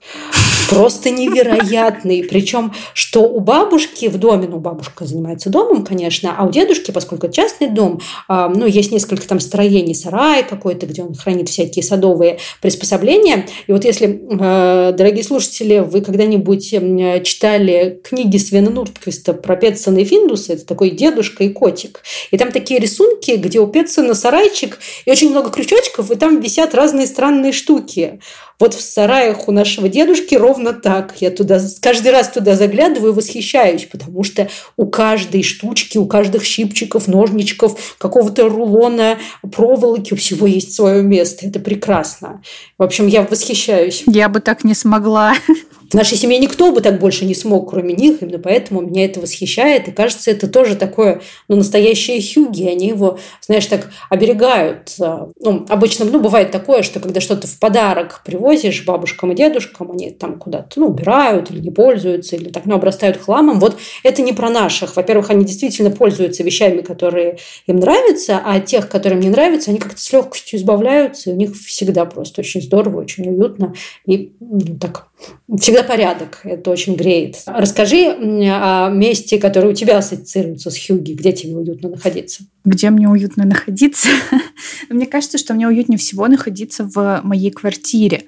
просто 0.70 1.10
невероятный. 1.10 2.22
Причем, 2.22 2.72
что 2.94 3.22
у 3.22 3.40
бабушки 3.40 4.06
в 4.06 4.18
доме, 4.18 4.46
ну, 4.48 4.58
бабушка 4.58 5.04
занимается 5.04 5.50
домом, 5.50 5.84
конечно, 5.84 6.34
а 6.36 6.46
у 6.46 6.50
дедушки, 6.50 6.92
поскольку 6.92 7.28
частный 7.28 7.68
дом, 7.68 8.00
а, 8.28 8.48
ну, 8.48 8.66
есть 8.66 8.92
несколько 8.92 9.26
там 9.26 9.40
строений, 9.40 9.94
сарай 9.94 10.44
какой-то, 10.44 10.86
где 10.86 11.02
он 11.02 11.14
хранит 11.14 11.48
всякие 11.48 11.82
садовые 11.82 12.38
приспособления. 12.62 13.46
И 13.66 13.72
вот 13.72 13.84
если, 13.84 14.22
а, 14.40 14.92
дорогие 14.92 15.24
слушатели, 15.24 15.78
вы 15.78 16.02
когда-нибудь 16.20 17.24
читали 17.24 17.98
книги 18.04 18.36
Свена 18.36 18.70
Нуртквиста 18.70 19.32
про 19.32 19.56
Петсона 19.56 20.00
и 20.00 20.04
Финдуса, 20.04 20.52
это 20.52 20.66
такой 20.66 20.90
дедушка 20.90 21.44
и 21.44 21.48
котик, 21.48 22.02
и 22.30 22.36
там 22.36 22.52
такие 22.52 22.78
рисунки, 22.78 23.30
где 23.36 23.58
у 23.58 23.66
Петсона 23.66 24.12
сарайчик 24.12 24.78
и 25.06 25.10
очень 25.10 25.30
много 25.30 25.48
крючочков, 25.48 26.10
и 26.10 26.16
там 26.16 26.42
висят 26.42 26.74
разные 26.74 27.06
странные 27.06 27.52
штуки. 27.52 28.20
Вот 28.58 28.74
в 28.74 28.82
сараях 28.82 29.48
у 29.48 29.52
нашего 29.52 29.88
дедушки 29.88 30.34
ровно 30.34 30.74
так. 30.74 31.14
Я 31.20 31.30
туда 31.30 31.58
каждый 31.80 32.12
раз 32.12 32.28
туда 32.28 32.56
заглядываю 32.56 33.12
и 33.12 33.16
восхищаюсь, 33.16 33.88
потому 33.90 34.22
что 34.22 34.50
у 34.76 34.86
каждой 34.86 35.42
штучки, 35.42 35.96
у 35.96 36.04
каждых 36.04 36.44
щипчиков, 36.44 37.08
ножничков, 37.08 37.96
какого-то 37.96 38.50
рулона, 38.50 39.16
проволоки, 39.50 40.12
у 40.12 40.16
всего 40.16 40.46
есть 40.46 40.74
свое 40.74 41.02
место. 41.02 41.46
Это 41.46 41.58
прекрасно. 41.58 42.42
В 42.76 42.82
общем, 42.82 43.06
я 43.06 43.22
восхищаюсь. 43.22 44.02
Я 44.06 44.28
бы 44.28 44.40
так 44.40 44.62
не 44.62 44.74
смогла. 44.74 45.32
В 45.90 45.94
нашей 45.94 46.16
семье 46.16 46.38
никто 46.38 46.70
бы 46.70 46.80
так 46.80 47.00
больше 47.00 47.24
не 47.24 47.34
смог, 47.34 47.70
кроме 47.70 47.94
них. 47.94 48.22
Именно 48.22 48.38
поэтому 48.38 48.80
меня 48.80 49.04
это 49.04 49.18
восхищает. 49.18 49.88
И 49.88 49.90
кажется, 49.90 50.30
это 50.30 50.46
тоже 50.46 50.76
такое 50.76 51.20
ну, 51.48 51.56
настоящее 51.56 52.22
хюги. 52.22 52.64
Они 52.68 52.86
его, 52.86 53.18
знаешь, 53.40 53.66
так 53.66 53.90
оберегают. 54.08 54.94
Ну, 54.98 55.66
обычно, 55.68 56.04
ну, 56.04 56.20
бывает 56.20 56.52
такое, 56.52 56.84
что 56.84 57.00
когда 57.00 57.20
что-то 57.20 57.48
в 57.48 57.58
подарок 57.58 58.22
привозишь 58.24 58.84
бабушкам 58.84 59.32
и 59.32 59.34
дедушкам, 59.34 59.90
они 59.90 60.10
там 60.10 60.38
куда-то 60.38 60.78
ну, 60.78 60.86
убирают 60.86 61.50
или 61.50 61.58
не 61.58 61.72
пользуются, 61.72 62.36
или 62.36 62.50
так, 62.50 62.66
ну, 62.66 62.76
обрастают 62.76 63.16
хламом. 63.16 63.58
Вот 63.58 63.76
это 64.04 64.22
не 64.22 64.32
про 64.32 64.48
наших. 64.48 64.94
Во-первых, 64.94 65.30
они 65.30 65.44
действительно 65.44 65.90
пользуются 65.90 66.44
вещами, 66.44 66.82
которые 66.82 67.38
им 67.66 67.80
нравятся, 67.80 68.40
а 68.44 68.60
тех, 68.60 68.88
которым 68.88 69.18
не 69.18 69.28
нравятся, 69.28 69.72
они 69.72 69.80
как-то 69.80 70.00
с 70.00 70.12
легкостью 70.12 70.60
избавляются. 70.60 71.30
И 71.30 71.32
у 71.32 71.36
них 71.36 71.56
всегда 71.56 72.04
просто 72.04 72.42
очень 72.42 72.62
здорово, 72.62 73.00
очень 73.00 73.28
уютно. 73.28 73.74
И 74.06 74.34
ну, 74.38 74.78
так 74.80 75.09
всегда 75.58 75.82
порядок. 75.82 76.40
Это 76.44 76.70
очень 76.70 76.94
греет. 76.94 77.36
Расскажи 77.46 78.08
о 78.08 78.88
месте, 78.90 79.38
которое 79.38 79.68
у 79.68 79.74
тебя 79.74 79.98
ассоциируется 79.98 80.70
с 80.70 80.78
Хьюги. 80.78 81.12
Где 81.12 81.32
тебе 81.32 81.56
уютно 81.56 81.90
находиться? 81.90 82.44
Где 82.64 82.90
мне 82.90 83.08
уютно 83.08 83.44
находиться? 83.44 84.08
мне 84.90 85.06
кажется, 85.06 85.38
что 85.38 85.54
мне 85.54 85.66
уютнее 85.66 85.98
всего 85.98 86.26
находиться 86.28 86.84
в 86.84 87.20
моей 87.22 87.50
квартире. 87.50 88.24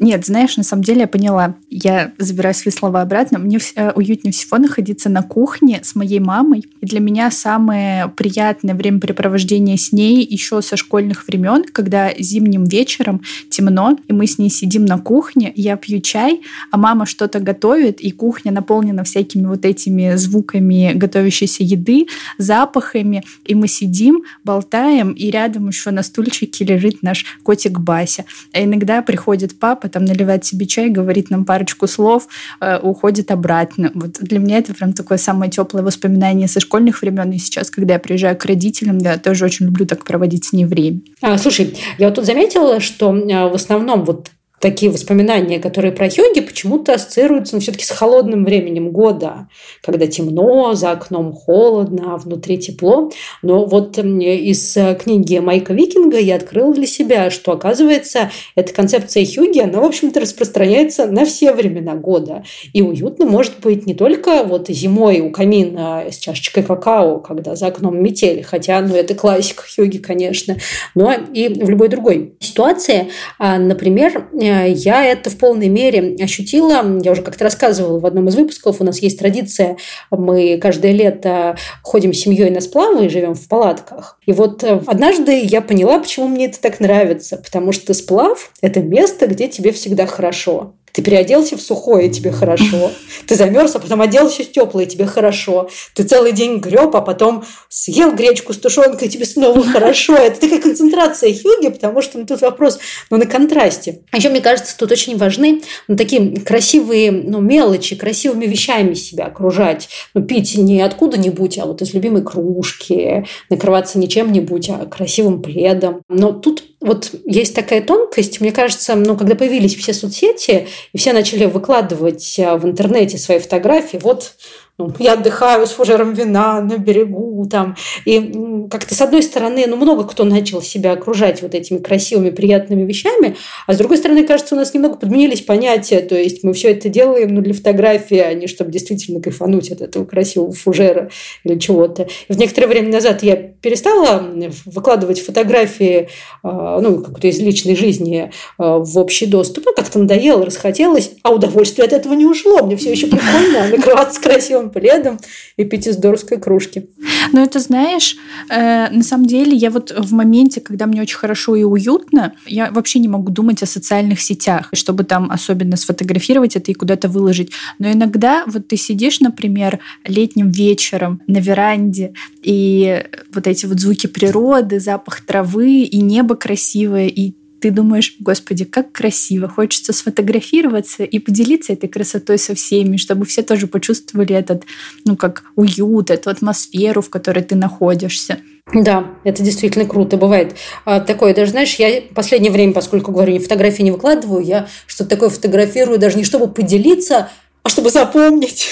Нет, 0.00 0.26
знаешь, 0.26 0.56
на 0.56 0.64
самом 0.64 0.82
деле 0.82 1.02
я 1.02 1.06
поняла. 1.06 1.54
Я 1.70 2.12
забираю 2.18 2.52
свои 2.52 2.72
слова 2.72 3.00
обратно. 3.00 3.38
Мне 3.38 3.60
э, 3.76 3.92
уютнее 3.92 4.32
всего 4.32 4.58
находиться 4.58 5.08
на 5.08 5.22
кухне 5.22 5.82
с 5.84 5.94
моей 5.94 6.18
мамой. 6.18 6.64
И 6.80 6.86
для 6.86 6.98
меня 6.98 7.30
самое 7.30 8.08
приятное 8.08 8.74
времяпрепровождение 8.74 9.76
с 9.76 9.92
ней 9.92 10.26
еще 10.26 10.62
со 10.62 10.76
школьных 10.76 11.28
времен, 11.28 11.62
когда 11.62 12.12
зимним 12.18 12.64
вечером 12.64 13.22
темно, 13.50 13.96
и 14.08 14.12
мы 14.12 14.26
с 14.26 14.36
ней 14.36 14.50
сидим 14.50 14.84
на 14.84 14.98
кухне, 14.98 15.52
я 15.54 15.76
пью 15.76 16.00
чай, 16.00 16.42
а 16.72 16.76
мама 16.76 17.06
что-то 17.06 17.38
готовит, 17.38 18.00
и 18.00 18.10
кухня 18.10 18.50
наполнена 18.50 19.04
всякими 19.04 19.46
вот 19.46 19.64
этими 19.64 20.16
звуками 20.16 20.90
готовящейся 20.96 21.62
еды, 21.62 22.08
запахами, 22.36 23.22
и 23.44 23.54
мы 23.54 23.68
сидим, 23.68 24.24
болтаем, 24.42 25.12
и 25.12 25.30
рядом 25.30 25.68
еще 25.68 25.92
на 25.92 26.02
стульчике 26.02 26.64
лежит 26.64 27.04
наш 27.04 27.24
котик 27.44 27.78
Бася. 27.78 28.24
А 28.52 28.64
иногда 28.64 29.00
приходит 29.00 29.56
папа, 29.56 29.83
папа 29.84 29.88
там 29.88 30.04
наливает 30.04 30.44
себе 30.44 30.66
чай, 30.66 30.88
говорит 30.88 31.30
нам 31.30 31.44
парочку 31.44 31.86
слов, 31.86 32.26
э, 32.60 32.78
уходит 32.78 33.30
обратно. 33.30 33.90
Вот 33.94 34.18
для 34.20 34.38
меня 34.38 34.58
это 34.58 34.74
прям 34.74 34.92
такое 34.92 35.18
самое 35.18 35.50
теплое 35.50 35.82
воспоминание 35.82 36.48
со 36.48 36.60
школьных 36.60 37.02
времен. 37.02 37.30
И 37.32 37.38
сейчас, 37.38 37.70
когда 37.70 37.94
я 37.94 38.00
приезжаю 38.00 38.36
к 38.36 38.44
родителям, 38.44 38.98
да, 38.98 39.18
тоже 39.18 39.44
очень 39.44 39.66
люблю 39.66 39.86
так 39.86 40.04
проводить 40.04 40.44
с 40.44 40.52
ней 40.52 40.64
время. 40.64 41.00
А, 41.20 41.38
слушай, 41.38 41.76
я 41.98 42.06
вот 42.06 42.14
тут 42.14 42.24
заметила, 42.24 42.80
что 42.80 43.14
э, 43.14 43.48
в 43.48 43.54
основном 43.54 44.04
вот 44.04 44.30
такие 44.64 44.90
воспоминания, 44.90 45.58
которые 45.58 45.92
про 45.92 46.06
йоги, 46.06 46.40
почему-то 46.40 46.94
ассоциируются 46.94 47.54
ну, 47.54 47.60
все-таки 47.60 47.84
с 47.84 47.90
холодным 47.90 48.44
временем 48.44 48.92
года, 48.92 49.48
когда 49.82 50.06
темно, 50.06 50.72
за 50.74 50.92
окном 50.92 51.34
холодно, 51.34 52.14
а 52.14 52.16
внутри 52.16 52.58
тепло. 52.58 53.10
Но 53.42 53.66
вот 53.66 53.98
из 53.98 54.76
э, 54.76 54.98
книги 54.98 55.38
Майка 55.38 55.74
Викинга 55.74 56.18
я 56.18 56.36
открыла 56.36 56.72
для 56.72 56.86
себя, 56.86 57.30
что, 57.30 57.52
оказывается, 57.52 58.30
эта 58.54 58.72
концепция 58.72 59.24
йоги, 59.24 59.58
она, 59.58 59.80
в 59.80 59.84
общем-то, 59.84 60.20
распространяется 60.20 61.06
на 61.06 61.26
все 61.26 61.52
времена 61.52 61.94
года. 61.94 62.44
И 62.72 62.80
уютно 62.80 63.26
может 63.26 63.60
быть 63.60 63.84
не 63.84 63.92
только 63.94 64.44
вот 64.44 64.68
зимой 64.68 65.20
у 65.20 65.30
камина 65.30 66.04
с 66.10 66.16
чашечкой 66.16 66.62
какао, 66.62 67.18
когда 67.18 67.54
за 67.54 67.66
окном 67.66 68.02
метель, 68.02 68.42
хотя, 68.42 68.80
ну, 68.80 68.94
это 68.94 69.14
классика 69.14 69.64
йоги, 69.76 69.98
конечно, 69.98 70.56
но 70.94 71.12
и 71.12 71.48
в 71.48 71.68
любой 71.68 71.88
другой 71.88 72.34
ситуации. 72.40 73.08
А, 73.38 73.58
например, 73.58 74.28
э, 74.32 74.53
я 74.62 75.04
это 75.04 75.30
в 75.30 75.38
полной 75.38 75.68
мере 75.68 76.16
ощутила. 76.22 77.00
Я 77.02 77.12
уже 77.12 77.22
как-то 77.22 77.44
рассказывала 77.44 77.98
в 77.98 78.06
одном 78.06 78.28
из 78.28 78.34
выпусков. 78.34 78.80
У 78.80 78.84
нас 78.84 79.00
есть 79.00 79.18
традиция, 79.18 79.76
мы 80.10 80.58
каждое 80.58 80.92
лето 80.92 81.56
ходим 81.82 82.12
с 82.12 82.18
семьей 82.18 82.50
на 82.50 82.60
сплавы 82.60 83.06
и 83.06 83.08
живем 83.08 83.34
в 83.34 83.48
палатках. 83.48 84.18
И 84.26 84.32
вот 84.32 84.62
э, 84.62 84.80
однажды 84.86 85.40
я 85.40 85.60
поняла, 85.60 85.98
почему 85.98 86.28
мне 86.28 86.46
это 86.46 86.60
так 86.60 86.80
нравится. 86.80 87.36
Потому 87.36 87.72
что 87.72 87.94
сплав– 87.94 88.52
это 88.60 88.80
место, 88.80 89.26
где 89.26 89.48
тебе 89.48 89.72
всегда 89.72 90.06
хорошо 90.06 90.74
Ты 90.94 91.02
переоделся 91.02 91.56
в 91.56 91.60
сухое, 91.60 92.08
тебе 92.08 92.30
хорошо. 92.30 92.92
Ты 93.26 93.34
замерз, 93.34 93.74
а 93.74 93.80
потом 93.80 94.00
оделся 94.00 94.44
в 94.44 94.52
теплое, 94.52 94.86
тебе 94.86 95.06
хорошо. 95.06 95.68
Ты 95.92 96.04
целый 96.04 96.30
день 96.30 96.58
греб, 96.58 96.94
а 96.94 97.00
потом 97.00 97.44
съел 97.68 98.12
гречку 98.12 98.52
с 98.52 98.58
тушенкой, 98.58 99.08
тебе 99.08 99.24
снова 99.26 99.60
хорошо. 99.72 100.14
Это 100.14 100.40
такая 100.40 100.60
концентрация 100.60 101.34
хюги, 101.34 101.68
потому 101.68 102.00
что 102.00 102.18
ну, 102.18 102.26
тут 102.26 102.42
вопрос 102.42 102.78
ну, 103.10 103.16
на 103.16 103.26
контрасте. 103.26 104.02
Еще, 104.12 104.28
мне 104.28 104.40
кажется, 104.40 104.78
тут 104.78 104.92
очень 104.92 105.16
важны 105.16 105.62
ну, 105.88 105.96
такие 105.96 106.40
красивые 106.40 107.10
ну, 107.10 107.40
мелочи, 107.40 107.96
красивыми 107.96 108.46
вещами 108.46 108.94
себя 108.94 109.24
окружать. 109.24 109.88
Ну, 110.14 110.22
пить 110.22 110.56
не 110.56 110.80
откуда-нибудь, 110.80 111.58
а 111.58 111.66
вот 111.66 111.82
из 111.82 111.92
любимой 111.92 112.22
кружки, 112.22 113.26
накрываться 113.50 113.98
не 113.98 114.08
чем-нибудь, 114.08 114.70
а 114.70 114.86
красивым 114.86 115.42
пледом. 115.42 116.02
Но 116.08 116.30
тут 116.30 116.62
вот 116.84 117.12
есть 117.24 117.54
такая 117.54 117.80
тонкость, 117.80 118.40
мне 118.40 118.52
кажется, 118.52 118.94
ну, 118.94 119.16
когда 119.16 119.34
появились 119.34 119.74
все 119.74 119.94
соцсети, 119.94 120.68
и 120.92 120.98
все 120.98 121.14
начали 121.14 121.46
выкладывать 121.46 122.38
а, 122.38 122.56
в 122.58 122.66
интернете 122.66 123.16
свои 123.16 123.38
фотографии, 123.38 123.96
вот 123.96 124.34
ну, 124.76 124.92
я 124.98 125.12
отдыхаю 125.12 125.66
с 125.66 125.70
фужером 125.70 126.14
вина 126.14 126.60
на 126.60 126.78
берегу, 126.78 127.46
там, 127.48 127.76
и 128.04 128.66
как-то 128.68 128.94
с 128.94 129.00
одной 129.00 129.22
стороны, 129.22 129.66
ну, 129.68 129.76
много 129.76 130.02
кто 130.04 130.24
начал 130.24 130.62
себя 130.62 130.92
окружать 130.92 131.42
вот 131.42 131.54
этими 131.54 131.78
красивыми, 131.78 132.30
приятными 132.30 132.82
вещами, 132.82 133.36
а 133.68 133.74
с 133.74 133.78
другой 133.78 133.98
стороны, 133.98 134.26
кажется, 134.26 134.56
у 134.56 134.58
нас 134.58 134.74
немного 134.74 134.96
подменились 134.96 135.42
понятия, 135.42 136.00
то 136.00 136.16
есть 136.16 136.42
мы 136.42 136.54
все 136.54 136.72
это 136.72 136.88
делаем, 136.88 137.34
ну, 137.34 137.40
для 137.40 137.54
фотографии, 137.54 138.18
а 138.18 138.34
не 138.34 138.48
чтобы 138.48 138.72
действительно 138.72 139.20
кайфануть 139.20 139.70
от 139.70 139.80
этого 139.80 140.04
красивого 140.04 140.52
фужера 140.52 141.08
или 141.44 141.56
чего-то. 141.58 142.08
И 142.28 142.32
в 142.32 142.38
некоторое 142.38 142.66
время 142.66 142.90
назад 142.90 143.22
я 143.22 143.36
перестала 143.36 144.24
выкладывать 144.66 145.20
фотографии, 145.20 146.08
а, 146.42 146.80
ну, 146.80 147.00
как-то 147.00 147.28
из 147.28 147.38
личной 147.38 147.76
жизни 147.76 148.32
а, 148.58 148.78
в 148.78 148.98
общий 148.98 149.26
доступ, 149.26 149.66
ну, 149.66 149.72
как-то 149.74 150.00
надоело, 150.00 150.44
расхотелось, 150.44 151.12
а 151.22 151.30
удовольствие 151.30 151.86
от 151.86 151.92
этого 151.92 152.14
не 152.14 152.26
ушло, 152.26 152.64
мне 152.64 152.76
все 152.76 152.90
еще 152.90 153.06
прикольно 153.06 153.68
накрываться 153.68 154.20
красивым 154.20 154.63
белым 154.64 154.70
пледом 154.70 155.18
и 155.56 155.64
пить 155.64 155.86
из 155.86 155.96
дорской 155.96 156.38
кружки. 156.38 156.88
Ну, 157.32 157.42
это 157.42 157.58
знаешь, 157.58 158.16
э, 158.50 158.90
на 158.90 159.02
самом 159.02 159.26
деле 159.26 159.56
я 159.56 159.70
вот 159.70 159.90
в 159.96 160.12
моменте, 160.12 160.60
когда 160.60 160.86
мне 160.86 161.02
очень 161.02 161.16
хорошо 161.16 161.56
и 161.56 161.64
уютно, 161.64 162.32
я 162.46 162.70
вообще 162.70 162.98
не 162.98 163.08
могу 163.08 163.30
думать 163.32 163.62
о 163.62 163.66
социальных 163.66 164.20
сетях, 164.20 164.68
чтобы 164.72 165.04
там 165.04 165.30
особенно 165.30 165.76
сфотографировать 165.76 166.56
это 166.56 166.70
и 166.70 166.74
куда-то 166.74 167.08
выложить. 167.08 167.52
Но 167.78 167.90
иногда 167.90 168.44
вот 168.46 168.68
ты 168.68 168.76
сидишь, 168.76 169.20
например, 169.20 169.80
летним 170.04 170.50
вечером 170.50 171.20
на 171.26 171.38
веранде, 171.38 172.12
и 172.42 173.04
вот 173.32 173.46
эти 173.46 173.66
вот 173.66 173.80
звуки 173.80 174.06
природы, 174.06 174.80
запах 174.80 175.20
травы, 175.22 175.82
и 175.82 176.00
небо 176.00 176.36
красивое, 176.36 177.08
и 177.08 177.34
ты 177.64 177.70
думаешь, 177.70 178.16
господи, 178.20 178.66
как 178.66 178.92
красиво, 178.92 179.48
хочется 179.48 179.94
сфотографироваться 179.94 181.02
и 181.02 181.18
поделиться 181.18 181.72
этой 181.72 181.88
красотой 181.88 182.38
со 182.38 182.54
всеми, 182.54 182.98
чтобы 182.98 183.24
все 183.24 183.42
тоже 183.42 183.68
почувствовали 183.68 184.34
этот, 184.34 184.64
ну, 185.06 185.16
как 185.16 185.44
уют, 185.56 186.10
эту 186.10 186.28
атмосферу, 186.28 187.00
в 187.00 187.08
которой 187.08 187.42
ты 187.42 187.54
находишься. 187.54 188.36
Да, 188.74 189.06
это 189.24 189.42
действительно 189.42 189.86
круто. 189.86 190.18
Бывает 190.18 190.56
а, 190.84 191.00
такое, 191.00 191.34
даже, 191.34 191.52
знаешь, 191.52 191.74
я 191.76 192.02
в 192.02 192.12
последнее 192.12 192.52
время, 192.52 192.74
поскольку, 192.74 193.12
говорю, 193.12 193.40
фотографии 193.40 193.82
не 193.82 193.92
выкладываю, 193.92 194.44
я 194.44 194.68
что-то 194.86 195.08
такое 195.08 195.30
фотографирую 195.30 195.98
даже 195.98 196.18
не 196.18 196.24
чтобы 196.24 196.48
поделиться, 196.48 197.30
а 197.62 197.70
чтобы 197.70 197.88
запомнить. 197.88 198.68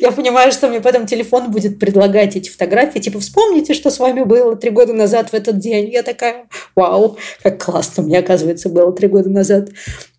Я 0.00 0.12
понимаю, 0.12 0.52
что 0.52 0.68
мне 0.68 0.80
потом 0.80 1.06
телефон 1.06 1.50
будет 1.50 1.78
предлагать 1.78 2.36
эти 2.36 2.50
фотографии, 2.50 2.98
типа, 2.98 3.20
вспомните, 3.20 3.74
что 3.74 3.90
с 3.90 3.98
вами 3.98 4.22
было 4.22 4.56
три 4.56 4.70
года 4.70 4.92
назад 4.92 5.30
в 5.30 5.34
этот 5.34 5.58
день. 5.58 5.90
Я 5.90 6.02
такая, 6.02 6.46
вау, 6.74 7.16
как 7.42 7.62
классно 7.62 8.02
мне, 8.02 8.18
оказывается, 8.18 8.68
было 8.68 8.92
три 8.92 9.08
года 9.08 9.30
назад 9.30 9.70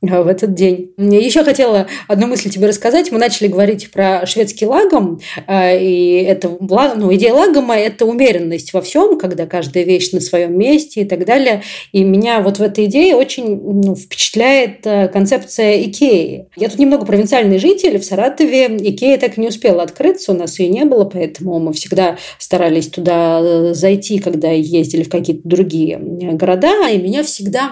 в 0.04 0.28
этот 0.28 0.54
день. 0.54 0.92
Еще 0.98 1.44
хотела 1.44 1.88
одну 2.08 2.28
мысль 2.28 2.50
тебе 2.50 2.68
рассказать. 2.68 3.12
Мы 3.12 3.18
начали 3.18 3.48
говорить 3.48 3.90
про 3.92 4.26
шведский 4.26 4.66
лагом, 4.66 5.20
а, 5.48 5.74
и 5.74 6.24
это, 6.24 6.50
ну, 6.60 7.14
идея 7.16 7.34
лагома– 7.34 7.76
это 7.78 8.06
умеренность 8.06 8.74
во 8.74 8.82
всем, 8.82 9.18
когда 9.18 9.46
каждая 9.46 9.84
вещь 9.84 10.12
на 10.12 10.20
своем 10.20 10.58
месте 10.58 11.02
и 11.02 11.06
так 11.06 11.26
далее. 11.26 11.64
И 11.94 12.04
меня 12.04 12.42
вот 12.42 12.60
в 12.60 12.62
этой 12.62 12.86
идее 12.86 13.16
очень 13.16 13.46
ну, 13.46 13.96
впечатляет 13.96 14.86
а, 14.86 15.08
концепция 15.08 15.82
Икеи. 15.84 16.48
Я 16.58 16.70
тут 16.70 16.80
немного 16.80 17.06
провинциальный 17.06 17.58
житель, 17.58 17.98
в 17.98 18.04
Саратове 18.06 18.68
Икея 18.78 19.18
так 19.18 19.38
не 19.38 19.48
успела 19.48 19.84
открыться, 19.84 20.34
у 20.34 20.36
нас 20.36 20.60
ее 20.60 20.70
не 20.70 20.84
было, 20.84 21.06
поэтому 21.06 21.60
мы 21.60 21.74
всегда 21.74 22.18
старались 22.38 22.90
туда 22.90 23.40
э, 23.42 23.74
зайти, 23.74 24.20
когда 24.20 24.52
ездили 24.52 25.04
в 25.04 25.10
какие-то 25.10 25.48
другие 25.48 25.96
э, 25.96 26.32
города, 26.34 26.90
и 26.90 26.98
меня 26.98 27.24
всегда 27.24 27.72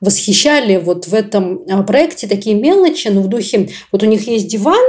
восхищали 0.00 0.76
вот 0.76 1.06
в 1.06 1.14
этом 1.14 1.62
э, 1.66 1.67
проекте 1.82 2.26
такие 2.26 2.56
мелочи, 2.56 3.08
ну, 3.08 3.22
в 3.22 3.28
духе, 3.28 3.70
вот 3.92 4.02
у 4.02 4.06
них 4.06 4.26
есть 4.26 4.48
диван 4.48 4.84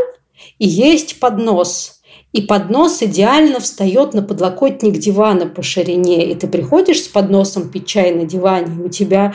и 0.57 0.67
есть 0.67 1.19
поднос– 1.19 1.95
и 2.31 2.41
поднос 2.41 3.01
идеально 3.01 3.59
встает 3.59 4.13
на 4.13 4.21
подлокотник 4.21 5.00
дивана 5.00 5.48
по 5.48 5.63
ширине. 5.63 6.31
И 6.31 6.36
ты 6.36 6.48
приходишь 6.48 7.03
с 7.03 7.07
подносом 7.07 7.69
пить 7.69 7.88
чай 7.88 8.13
на 8.13 8.25
диване, 8.25 8.83
и 8.83 8.86
у 8.86 8.89
тебя 8.89 9.33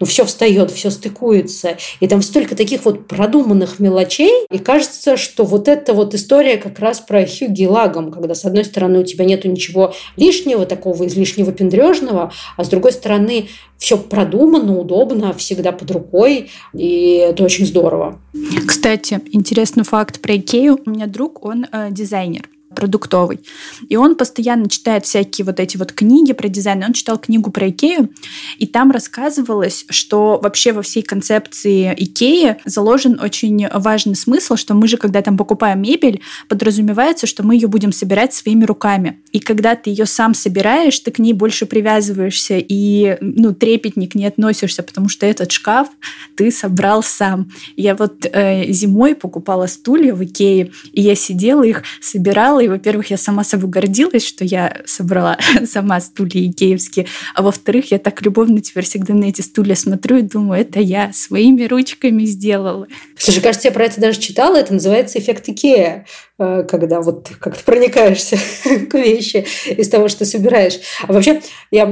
ну, 0.00 0.06
все 0.06 0.24
встает, 0.24 0.70
все 0.70 0.90
стыкуется. 0.90 1.76
И 2.00 2.06
там 2.06 2.22
столько 2.22 2.54
таких 2.54 2.84
вот 2.84 3.06
продуманных 3.06 3.78
мелочей. 3.78 4.46
И 4.50 4.58
кажется, 4.58 5.16
что 5.16 5.44
вот 5.44 5.68
эта 5.68 5.94
вот 5.94 6.14
история 6.14 6.56
как 6.56 6.78
раз 6.78 7.00
про 7.00 7.24
Хьюги 7.24 7.64
Лагом, 7.64 8.10
когда 8.10 8.34
с 8.34 8.44
одной 8.44 8.64
стороны 8.64 9.00
у 9.00 9.04
тебя 9.04 9.24
нету 9.24 9.48
ничего 9.48 9.94
лишнего, 10.16 10.66
такого 10.66 11.06
излишнего 11.06 11.52
пендрежного, 11.52 12.32
а 12.56 12.64
с 12.64 12.68
другой 12.68 12.92
стороны 12.92 13.48
все 13.78 13.98
продумано, 13.98 14.78
удобно, 14.78 15.32
всегда 15.34 15.72
под 15.72 15.90
рукой, 15.90 16.50
и 16.72 17.26
это 17.28 17.44
очень 17.44 17.66
здорово. 17.66 18.18
Кстати, 18.66 19.20
интересный 19.32 19.84
факт 19.84 20.20
про 20.20 20.36
Икею. 20.36 20.78
У 20.84 20.90
меня 20.90 21.06
друг, 21.06 21.44
он 21.44 21.66
э, 21.70 21.88
дизайнер 21.90 22.48
продуктовый. 22.76 23.40
И 23.88 23.96
он 23.96 24.14
постоянно 24.14 24.68
читает 24.68 25.04
всякие 25.04 25.44
вот 25.44 25.58
эти 25.58 25.76
вот 25.76 25.92
книги 25.92 26.32
про 26.32 26.48
дизайн. 26.48 26.84
Он 26.84 26.92
читал 26.92 27.18
книгу 27.18 27.50
про 27.50 27.70
Икею, 27.70 28.10
и 28.58 28.66
там 28.66 28.92
рассказывалось, 28.92 29.86
что 29.88 30.38
вообще 30.40 30.72
во 30.72 30.82
всей 30.82 31.02
концепции 31.02 31.92
Икеи 31.96 32.58
заложен 32.64 33.18
очень 33.20 33.66
важный 33.72 34.14
смысл, 34.14 34.54
что 34.56 34.74
мы 34.74 34.86
же, 34.86 34.96
когда 34.96 35.22
там 35.22 35.36
покупаем 35.36 35.82
мебель, 35.82 36.20
подразумевается, 36.48 37.26
что 37.26 37.42
мы 37.42 37.54
ее 37.54 37.66
будем 37.66 37.92
собирать 37.92 38.34
своими 38.34 38.64
руками. 38.64 39.20
И 39.32 39.40
когда 39.40 39.74
ты 39.74 39.90
ее 39.90 40.06
сам 40.06 40.34
собираешь, 40.34 41.00
ты 41.00 41.10
к 41.10 41.18
ней 41.18 41.32
больше 41.32 41.66
привязываешься 41.66 42.58
и 42.58 43.16
ну, 43.20 43.54
трепетник 43.54 44.14
не 44.14 44.26
относишься, 44.26 44.82
потому 44.82 45.08
что 45.08 45.26
этот 45.26 45.50
шкаф 45.50 45.88
ты 46.36 46.50
собрал 46.50 47.02
сам. 47.02 47.50
Я 47.76 47.94
вот 47.94 48.26
э, 48.26 48.70
зимой 48.72 49.14
покупала 49.14 49.66
стулья 49.66 50.14
в 50.14 50.22
Икее, 50.22 50.72
и 50.92 51.02
я 51.02 51.14
сидела 51.14 51.62
их, 51.62 51.82
собирала, 52.00 52.60
и, 52.66 52.68
во-первых, 52.68 53.10
я 53.10 53.16
сама 53.16 53.44
собой 53.44 53.70
гордилась, 53.70 54.26
что 54.26 54.44
я 54.44 54.82
собрала 54.86 55.38
сама 55.66 56.00
стулья 56.00 56.44
икеевские, 56.50 57.06
а 57.34 57.42
во-вторых, 57.42 57.92
я 57.92 57.98
так 57.98 58.22
любовно 58.22 58.60
теперь 58.60 58.84
всегда 58.84 59.14
на 59.14 59.24
эти 59.24 59.40
стулья 59.40 59.76
смотрю 59.76 60.18
и 60.18 60.22
думаю, 60.22 60.60
это 60.60 60.80
я 60.80 61.12
своими 61.12 61.64
ручками 61.64 62.24
сделала. 62.24 62.88
Слушай, 63.18 63.42
кажется, 63.42 63.68
я 63.68 63.72
про 63.72 63.84
это 63.84 64.00
даже 64.00 64.20
читала, 64.20 64.56
это 64.56 64.72
называется 64.72 65.18
эффект 65.18 65.48
Икея. 65.48 66.06
Э, 66.38 66.64
когда 66.68 67.00
вот 67.00 67.30
как-то 67.40 67.64
проникаешься 67.64 68.36
к 68.90 68.94
вещи 68.94 69.46
из 69.70 69.88
того, 69.88 70.08
что 70.08 70.26
собираешь. 70.26 70.78
А 71.08 71.12
вообще, 71.14 71.40
я 71.70 71.86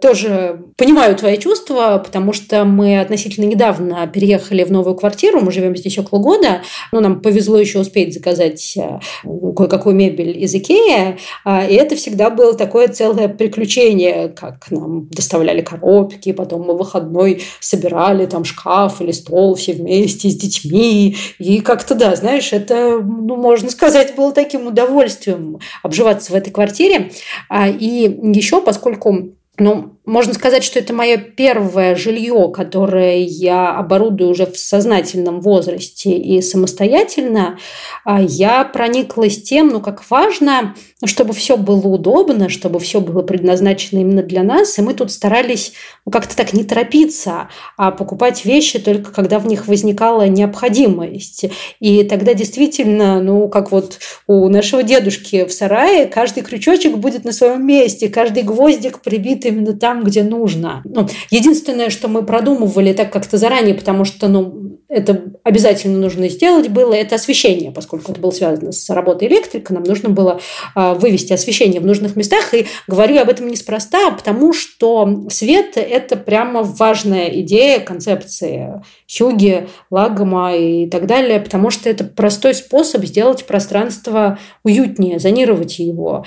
тоже 0.00 0.62
понимаю 0.76 1.14
твои 1.14 1.36
чувства, 1.36 2.02
потому 2.02 2.32
что 2.32 2.64
мы 2.64 2.98
относительно 2.98 3.44
недавно 3.44 4.06
переехали 4.06 4.64
в 4.64 4.72
новую 4.72 4.94
квартиру, 4.94 5.40
мы 5.40 5.52
живем 5.52 5.76
здесь 5.76 5.98
около 5.98 6.20
года, 6.20 6.62
но 6.90 7.00
нам 7.00 7.20
повезло 7.20 7.58
еще 7.58 7.80
успеть 7.80 8.14
заказать 8.14 8.78
э, 8.78 8.98
кое-какую 9.24 9.94
мебель 9.94 10.42
из 10.42 10.54
Икеи, 10.54 11.18
а, 11.44 11.66
и 11.66 11.74
это 11.74 11.96
всегда 11.96 12.30
было 12.30 12.54
такое 12.54 12.88
целое 12.88 13.28
приключение, 13.28 14.30
как 14.30 14.70
нам 14.70 15.06
доставляли 15.08 15.60
коробки, 15.60 16.32
потом 16.32 16.62
мы 16.62 16.78
выходной 16.78 17.42
собирали 17.60 18.24
там 18.24 18.44
шкаф 18.44 19.02
или 19.02 19.12
стол 19.12 19.54
все 19.54 19.74
вместе 19.74 20.29
с 20.30 20.36
детьми, 20.36 21.16
и 21.38 21.60
как-то, 21.60 21.94
да, 21.94 22.16
знаешь, 22.16 22.52
это, 22.52 23.00
ну, 23.00 23.36
можно 23.36 23.70
сказать, 23.70 24.14
было 24.14 24.32
таким 24.32 24.66
удовольствием 24.66 25.58
обживаться 25.82 26.32
в 26.32 26.34
этой 26.34 26.50
квартире. 26.50 27.12
А, 27.48 27.68
и 27.68 28.08
еще, 28.34 28.60
поскольку 28.60 29.34
ну, 29.60 29.96
можно 30.06 30.32
сказать, 30.32 30.64
что 30.64 30.78
это 30.78 30.94
мое 30.94 31.18
первое 31.18 31.94
жилье, 31.94 32.50
которое 32.52 33.18
я 33.18 33.76
оборудую 33.76 34.30
уже 34.30 34.46
в 34.46 34.58
сознательном 34.58 35.40
возрасте 35.40 36.16
и 36.16 36.40
самостоятельно. 36.40 37.58
А 38.04 38.20
я 38.20 38.64
прониклась 38.64 39.42
тем, 39.42 39.68
ну, 39.68 39.80
как 39.80 40.08
важно, 40.10 40.74
чтобы 41.04 41.34
все 41.34 41.56
было 41.56 41.86
удобно, 41.86 42.48
чтобы 42.48 42.80
все 42.80 43.00
было 43.00 43.22
предназначено 43.22 44.00
именно 44.00 44.22
для 44.22 44.42
нас. 44.42 44.78
И 44.78 44.82
мы 44.82 44.94
тут 44.94 45.12
старались 45.12 45.74
ну, 46.06 46.12
как-то 46.12 46.34
так 46.34 46.54
не 46.54 46.64
торопиться, 46.64 47.48
а 47.76 47.90
покупать 47.90 48.44
вещи 48.44 48.78
только 48.78 49.12
когда 49.12 49.38
в 49.38 49.46
них 49.46 49.68
возникала 49.68 50.26
необходимость. 50.28 51.44
И 51.78 52.04
тогда 52.04 52.32
действительно, 52.32 53.22
ну, 53.22 53.48
как 53.48 53.70
вот 53.70 53.98
у 54.26 54.48
нашего 54.48 54.82
дедушки 54.82 55.44
в 55.44 55.52
сарае, 55.52 56.06
каждый 56.06 56.42
крючочек 56.42 56.96
будет 56.96 57.24
на 57.24 57.32
своем 57.32 57.66
месте, 57.66 58.08
каждый 58.08 58.44
гвоздик 58.44 59.00
прибит 59.02 59.44
именно 59.44 59.74
там, 59.74 59.89
где 59.94 60.22
нужно. 60.22 60.82
Ну, 60.84 61.08
единственное, 61.30 61.90
что 61.90 62.08
мы 62.08 62.22
продумывали 62.22 62.92
так 62.92 63.12
как-то 63.12 63.36
заранее, 63.36 63.74
потому 63.74 64.04
что, 64.04 64.28
ну, 64.28 64.78
это 64.90 65.22
обязательно 65.44 65.98
нужно 65.98 66.28
сделать 66.28 66.68
было, 66.68 66.92
это 66.92 67.14
освещение, 67.14 67.70
поскольку 67.70 68.10
это 68.10 68.20
было 68.20 68.32
связано 68.32 68.72
с 68.72 68.90
работой 68.90 69.28
электрика, 69.28 69.72
нам 69.72 69.84
нужно 69.84 70.08
было 70.08 70.40
а, 70.74 70.94
вывести 70.94 71.32
освещение 71.32 71.80
в 71.80 71.86
нужных 71.86 72.16
местах. 72.16 72.52
И 72.54 72.66
говорю 72.88 73.20
об 73.20 73.28
этом 73.28 73.46
неспроста, 73.46 74.10
потому 74.10 74.52
что 74.52 75.28
свет– 75.30 75.72
это 75.76 76.16
прямо 76.16 76.62
важная 76.62 77.28
идея 77.40 77.78
концепции 77.78 78.82
Хьюги, 79.06 79.68
Лагома 79.90 80.56
и 80.56 80.88
так 80.88 81.06
далее, 81.06 81.38
потому 81.38 81.70
что 81.70 81.88
это 81.88 82.02
простой 82.02 82.54
способ 82.54 83.04
сделать 83.04 83.44
пространство 83.44 84.38
уютнее, 84.64 85.20
зонировать 85.20 85.78
его. 85.78 86.24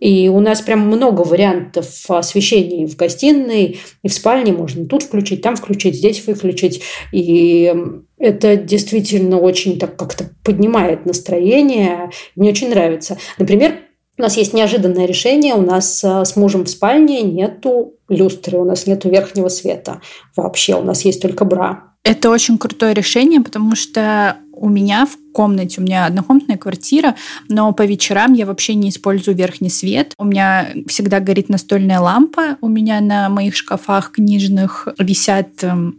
И 0.00 0.28
у 0.28 0.40
нас 0.40 0.60
прям 0.60 0.80
много 0.80 1.22
вариантов 1.22 1.88
освещения 2.08 2.86
в 2.86 2.96
гостиной, 2.96 3.80
и 4.02 4.08
в 4.08 4.12
спальне 4.12 4.52
можно 4.52 4.86
тут 4.86 5.02
включить, 5.02 5.42
там 5.42 5.56
включить, 5.56 5.96
здесь 5.96 6.26
выключить. 6.26 6.82
И 7.12 7.74
это 8.18 8.56
действительно 8.56 9.38
очень 9.38 9.78
так 9.78 9.96
как-то 9.96 10.30
поднимает 10.44 11.06
настроение. 11.06 12.10
Мне 12.34 12.50
очень 12.50 12.70
нравится. 12.70 13.18
Например, 13.38 13.76
у 14.18 14.22
нас 14.22 14.36
есть 14.36 14.54
неожиданное 14.54 15.06
решение. 15.06 15.54
У 15.54 15.60
нас 15.60 16.02
э, 16.02 16.24
с 16.24 16.36
мужем 16.36 16.64
в 16.64 16.70
спальне 16.70 17.22
нету 17.22 17.94
люстры, 18.08 18.58
у 18.58 18.64
нас 18.64 18.86
нету 18.86 19.10
верхнего 19.10 19.48
света. 19.48 20.00
Вообще, 20.36 20.74
у 20.74 20.82
нас 20.82 21.04
есть 21.04 21.20
только 21.20 21.44
бра. 21.44 21.95
Это 22.06 22.30
очень 22.30 22.56
крутое 22.56 22.94
решение, 22.94 23.40
потому 23.40 23.74
что 23.74 24.36
у 24.52 24.68
меня 24.68 25.06
в 25.06 25.18
комнате, 25.32 25.80
у 25.80 25.84
меня 25.84 26.06
однокомнатная 26.06 26.56
квартира, 26.56 27.16
но 27.48 27.72
по 27.72 27.84
вечерам 27.84 28.32
я 28.32 28.46
вообще 28.46 28.74
не 28.74 28.90
использую 28.90 29.36
верхний 29.36 29.70
свет. 29.70 30.14
У 30.16 30.24
меня 30.24 30.68
всегда 30.86 31.18
горит 31.18 31.48
настольная 31.48 31.98
лампа, 31.98 32.58
у 32.60 32.68
меня 32.68 33.00
на 33.00 33.28
моих 33.28 33.56
шкафах 33.56 34.12
книжных 34.12 34.86
висят 34.98 35.48
эм, 35.62 35.98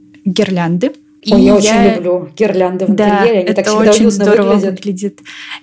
гирлянды 1.27 1.53
Ой, 1.53 1.63
я, 1.63 1.75
я 1.75 1.91
очень 1.91 1.95
люблю 1.95 2.29
гирлянды 2.37 2.85
в 2.85 2.95
да, 2.95 3.19
интерьере, 3.19 3.39
они 3.39 3.49
это 3.49 3.63
так 3.63 3.79
очень 3.79 4.11
здорово 4.11 4.53
выглядят. 4.53 4.79
выглядит. 4.79 5.21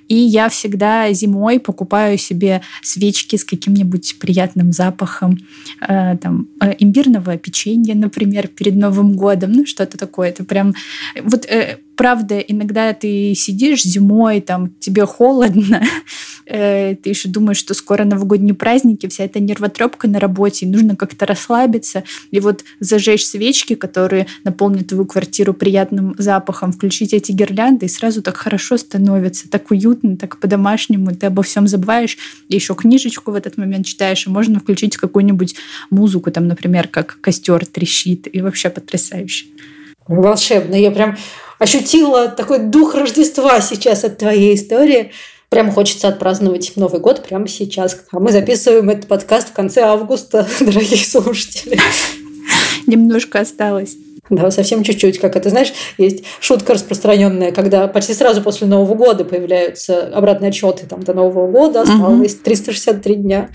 И 0.08 0.14
я 0.14 0.48
всегда 0.48 1.12
зимой 1.12 1.58
покупаю 1.58 2.18
себе 2.18 2.60
свечки 2.82 3.36
с 3.36 3.44
каким-нибудь 3.44 4.18
приятным 4.18 4.72
запахом, 4.72 5.38
э, 5.80 6.16
там 6.18 6.48
э, 6.60 6.74
имбирного 6.78 7.36
печенья, 7.38 7.94
например, 7.94 8.48
перед 8.48 8.74
Новым 8.76 9.14
годом, 9.14 9.52
ну 9.52 9.66
что-то 9.66 9.96
такое. 9.96 10.28
Это 10.28 10.44
прям 10.44 10.74
вот 11.22 11.46
э, 11.46 11.78
правда, 11.96 12.38
иногда 12.38 12.92
ты 12.92 13.34
сидишь 13.34 13.82
зимой, 13.82 14.40
там 14.40 14.70
тебе 14.80 15.06
холодно, 15.06 15.82
э, 16.46 16.94
ты 16.96 17.10
еще 17.10 17.28
думаешь, 17.28 17.58
что 17.58 17.74
скоро 17.74 18.04
новогодние 18.04 18.54
праздники, 18.54 19.08
вся 19.08 19.24
эта 19.24 19.40
нервотрепка 19.40 20.08
на 20.08 20.18
работе, 20.18 20.66
нужно 20.66 20.96
как-то 20.96 21.26
расслабиться. 21.26 22.04
И 22.30 22.40
вот 22.40 22.64
зажечь 22.80 23.24
свечки, 23.24 23.74
которые 23.74 24.26
наполнят 24.44 24.88
твою 24.88 25.06
квартиру 25.06 25.53
приятным 25.54 26.14
запахом, 26.18 26.72
включить 26.72 27.12
эти 27.12 27.32
гирлянды, 27.32 27.86
и 27.86 27.88
сразу 27.88 28.22
так 28.22 28.36
хорошо 28.36 28.76
становится, 28.76 29.48
так 29.48 29.70
уютно, 29.70 30.16
так 30.16 30.38
по-домашнему, 30.38 31.14
ты 31.14 31.26
обо 31.26 31.42
всем 31.42 31.66
забываешь, 31.66 32.18
и 32.48 32.54
еще 32.54 32.74
книжечку 32.74 33.30
в 33.30 33.34
этот 33.34 33.56
момент 33.56 33.86
читаешь, 33.86 34.26
и 34.26 34.30
можно 34.30 34.60
включить 34.60 34.96
какую-нибудь 34.96 35.56
музыку, 35.90 36.30
там, 36.30 36.48
например, 36.48 36.88
как 36.88 37.18
костер 37.20 37.64
трещит, 37.66 38.28
и 38.34 38.40
вообще 38.40 38.70
потрясающе. 38.70 39.46
Волшебно. 40.06 40.74
Я 40.74 40.90
прям 40.90 41.16
ощутила 41.58 42.28
такой 42.28 42.58
дух 42.58 42.94
Рождества 42.94 43.60
сейчас 43.60 44.04
от 44.04 44.18
твоей 44.18 44.54
истории. 44.54 45.12
Прям 45.48 45.70
хочется 45.70 46.08
отпраздновать 46.08 46.72
Новый 46.76 47.00
год 47.00 47.24
прямо 47.26 47.48
сейчас. 47.48 48.04
А 48.10 48.18
мы 48.18 48.32
записываем 48.32 48.90
этот 48.90 49.06
подкаст 49.06 49.50
в 49.50 49.52
конце 49.52 49.82
августа, 49.82 50.46
дорогие 50.60 51.04
слушатели. 51.04 51.78
Немножко 52.86 53.40
осталось. 53.40 53.96
Да, 54.30 54.50
совсем 54.50 54.82
чуть-чуть. 54.82 55.18
Как 55.18 55.36
это, 55.36 55.50
знаешь, 55.50 55.72
есть 55.98 56.24
шутка 56.40 56.74
распространенная, 56.74 57.52
когда 57.52 57.88
почти 57.88 58.14
сразу 58.14 58.42
после 58.42 58.66
Нового 58.66 58.94
года 58.94 59.24
появляются 59.24 60.08
обратные 60.14 60.48
отчеты 60.48 60.86
там, 60.86 61.02
до 61.02 61.14
Нового 61.14 61.50
года, 61.50 61.82
осталось 61.82 62.34
363 62.36 63.14
дня. 63.16 63.50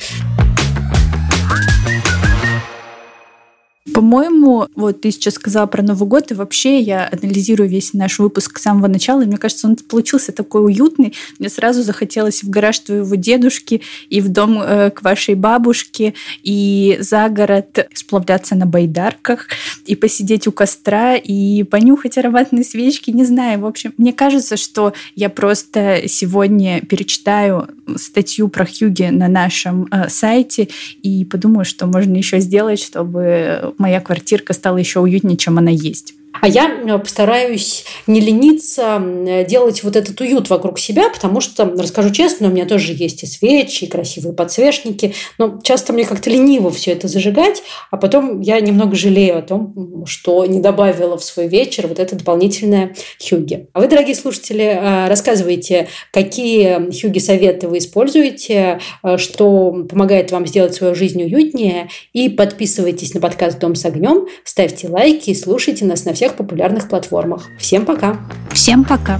По-моему, 3.99 4.69
вот 4.75 5.01
ты 5.01 5.11
сейчас 5.11 5.33
сказала 5.33 5.65
про 5.65 5.81
Новый 5.81 6.07
год, 6.07 6.31
и 6.31 6.33
вообще 6.33 6.79
я 6.79 7.09
анализирую 7.11 7.67
весь 7.67 7.93
наш 7.93 8.17
выпуск 8.17 8.57
с 8.57 8.61
самого 8.61 8.87
начала, 8.87 9.23
и 9.23 9.25
мне 9.25 9.37
кажется, 9.37 9.67
он 9.67 9.75
получился 9.75 10.31
такой 10.31 10.63
уютный. 10.63 11.13
Мне 11.37 11.49
сразу 11.49 11.83
захотелось 11.83 12.41
в 12.41 12.49
гараж 12.49 12.79
твоего 12.79 13.15
дедушки 13.15 13.81
и 14.09 14.21
в 14.21 14.29
дом 14.29 14.61
э, 14.61 14.91
к 14.91 15.01
вашей 15.01 15.35
бабушке, 15.35 16.13
и 16.43 16.97
за 17.01 17.27
город 17.27 17.89
сплавляться 17.93 18.55
на 18.55 18.65
байдарках, 18.65 19.47
и 19.85 19.97
посидеть 19.97 20.47
у 20.47 20.53
костра, 20.53 21.17
и 21.17 21.63
понюхать 21.63 22.17
ароматные 22.17 22.63
свечки, 22.63 23.11
не 23.11 23.25
знаю. 23.25 23.59
В 23.59 23.65
общем, 23.65 23.93
мне 23.97 24.13
кажется, 24.13 24.55
что 24.55 24.93
я 25.15 25.29
просто 25.29 26.03
сегодня 26.07 26.79
перечитаю 26.79 27.67
статью 27.97 28.47
про 28.47 28.65
Хьюги 28.65 29.09
на 29.11 29.27
нашем 29.27 29.89
э, 29.91 30.07
сайте 30.07 30.69
и 31.03 31.25
подумаю, 31.25 31.65
что 31.65 31.85
можно 31.85 32.15
еще 32.15 32.39
сделать, 32.39 32.81
чтобы 32.81 33.73
моя 33.77 33.88
моя 33.89 34.01
квартирка 34.01 34.53
стала 34.53 34.77
еще 34.77 34.99
уютнее, 34.99 35.35
чем 35.35 35.57
она 35.57 35.71
есть. 35.71 36.13
А 36.41 36.47
я 36.47 36.69
э, 36.69 36.99
постараюсь 36.99 37.85
не 38.07 38.21
лениться 38.21 39.01
делать 39.47 39.83
вот 39.83 39.95
этот 39.95 40.19
уют 40.21 40.49
вокруг 40.49 40.79
себя, 40.79 41.09
потому 41.09 41.41
что, 41.41 41.65
расскажу 41.65 42.11
честно, 42.11 42.47
у 42.47 42.51
меня 42.51 42.65
тоже 42.65 42.93
есть 42.93 43.23
и 43.23 43.25
свечи, 43.25 43.85
и 43.85 43.87
красивые 43.87 44.33
подсвечники, 44.33 45.13
но 45.37 45.59
часто 45.61 45.93
мне 45.93 46.05
как-то 46.05 46.29
лениво 46.29 46.71
все 46.71 46.91
это 46.91 47.07
зажигать, 47.07 47.61
а 47.91 47.97
потом 47.97 48.41
я 48.41 48.59
немного 48.59 48.95
жалею 48.95 49.39
о 49.39 49.41
том, 49.41 50.05
что 50.05 50.45
не 50.45 50.59
добавила 50.59 51.17
в 51.17 51.23
свой 51.23 51.47
вечер 51.47 51.87
вот 51.87 51.99
это 51.99 52.15
дополнительное 52.15 52.95
хюги. 53.27 53.67
А 53.73 53.79
вы, 53.79 53.87
дорогие 53.87 54.15
слушатели, 54.15 54.63
э, 54.63 55.07
рассказывайте, 55.07 55.87
какие 56.11 56.89
хюги-советы 56.91 57.67
вы 57.67 57.79
используете, 57.79 58.79
э, 59.03 59.17
что 59.17 59.85
помогает 59.89 60.31
вам 60.31 60.47
сделать 60.47 60.73
свою 60.73 60.95
жизнь 60.95 61.21
уютнее, 61.21 61.89
и 62.13 62.29
подписывайтесь 62.29 63.13
на 63.13 63.21
подкаст 63.21 63.59
«Дом 63.59 63.75
с 63.75 63.85
огнем», 63.85 64.27
ставьте 64.43 64.87
лайки 64.87 65.31
и 65.31 65.35
слушайте 65.35 65.85
нас 65.85 66.05
на 66.05 66.13
всех 66.13 66.28
популярных 66.35 66.87
платформах. 66.87 67.49
Всем 67.57 67.85
пока! 67.85 68.17
Всем 68.51 68.83
пока! 68.83 69.19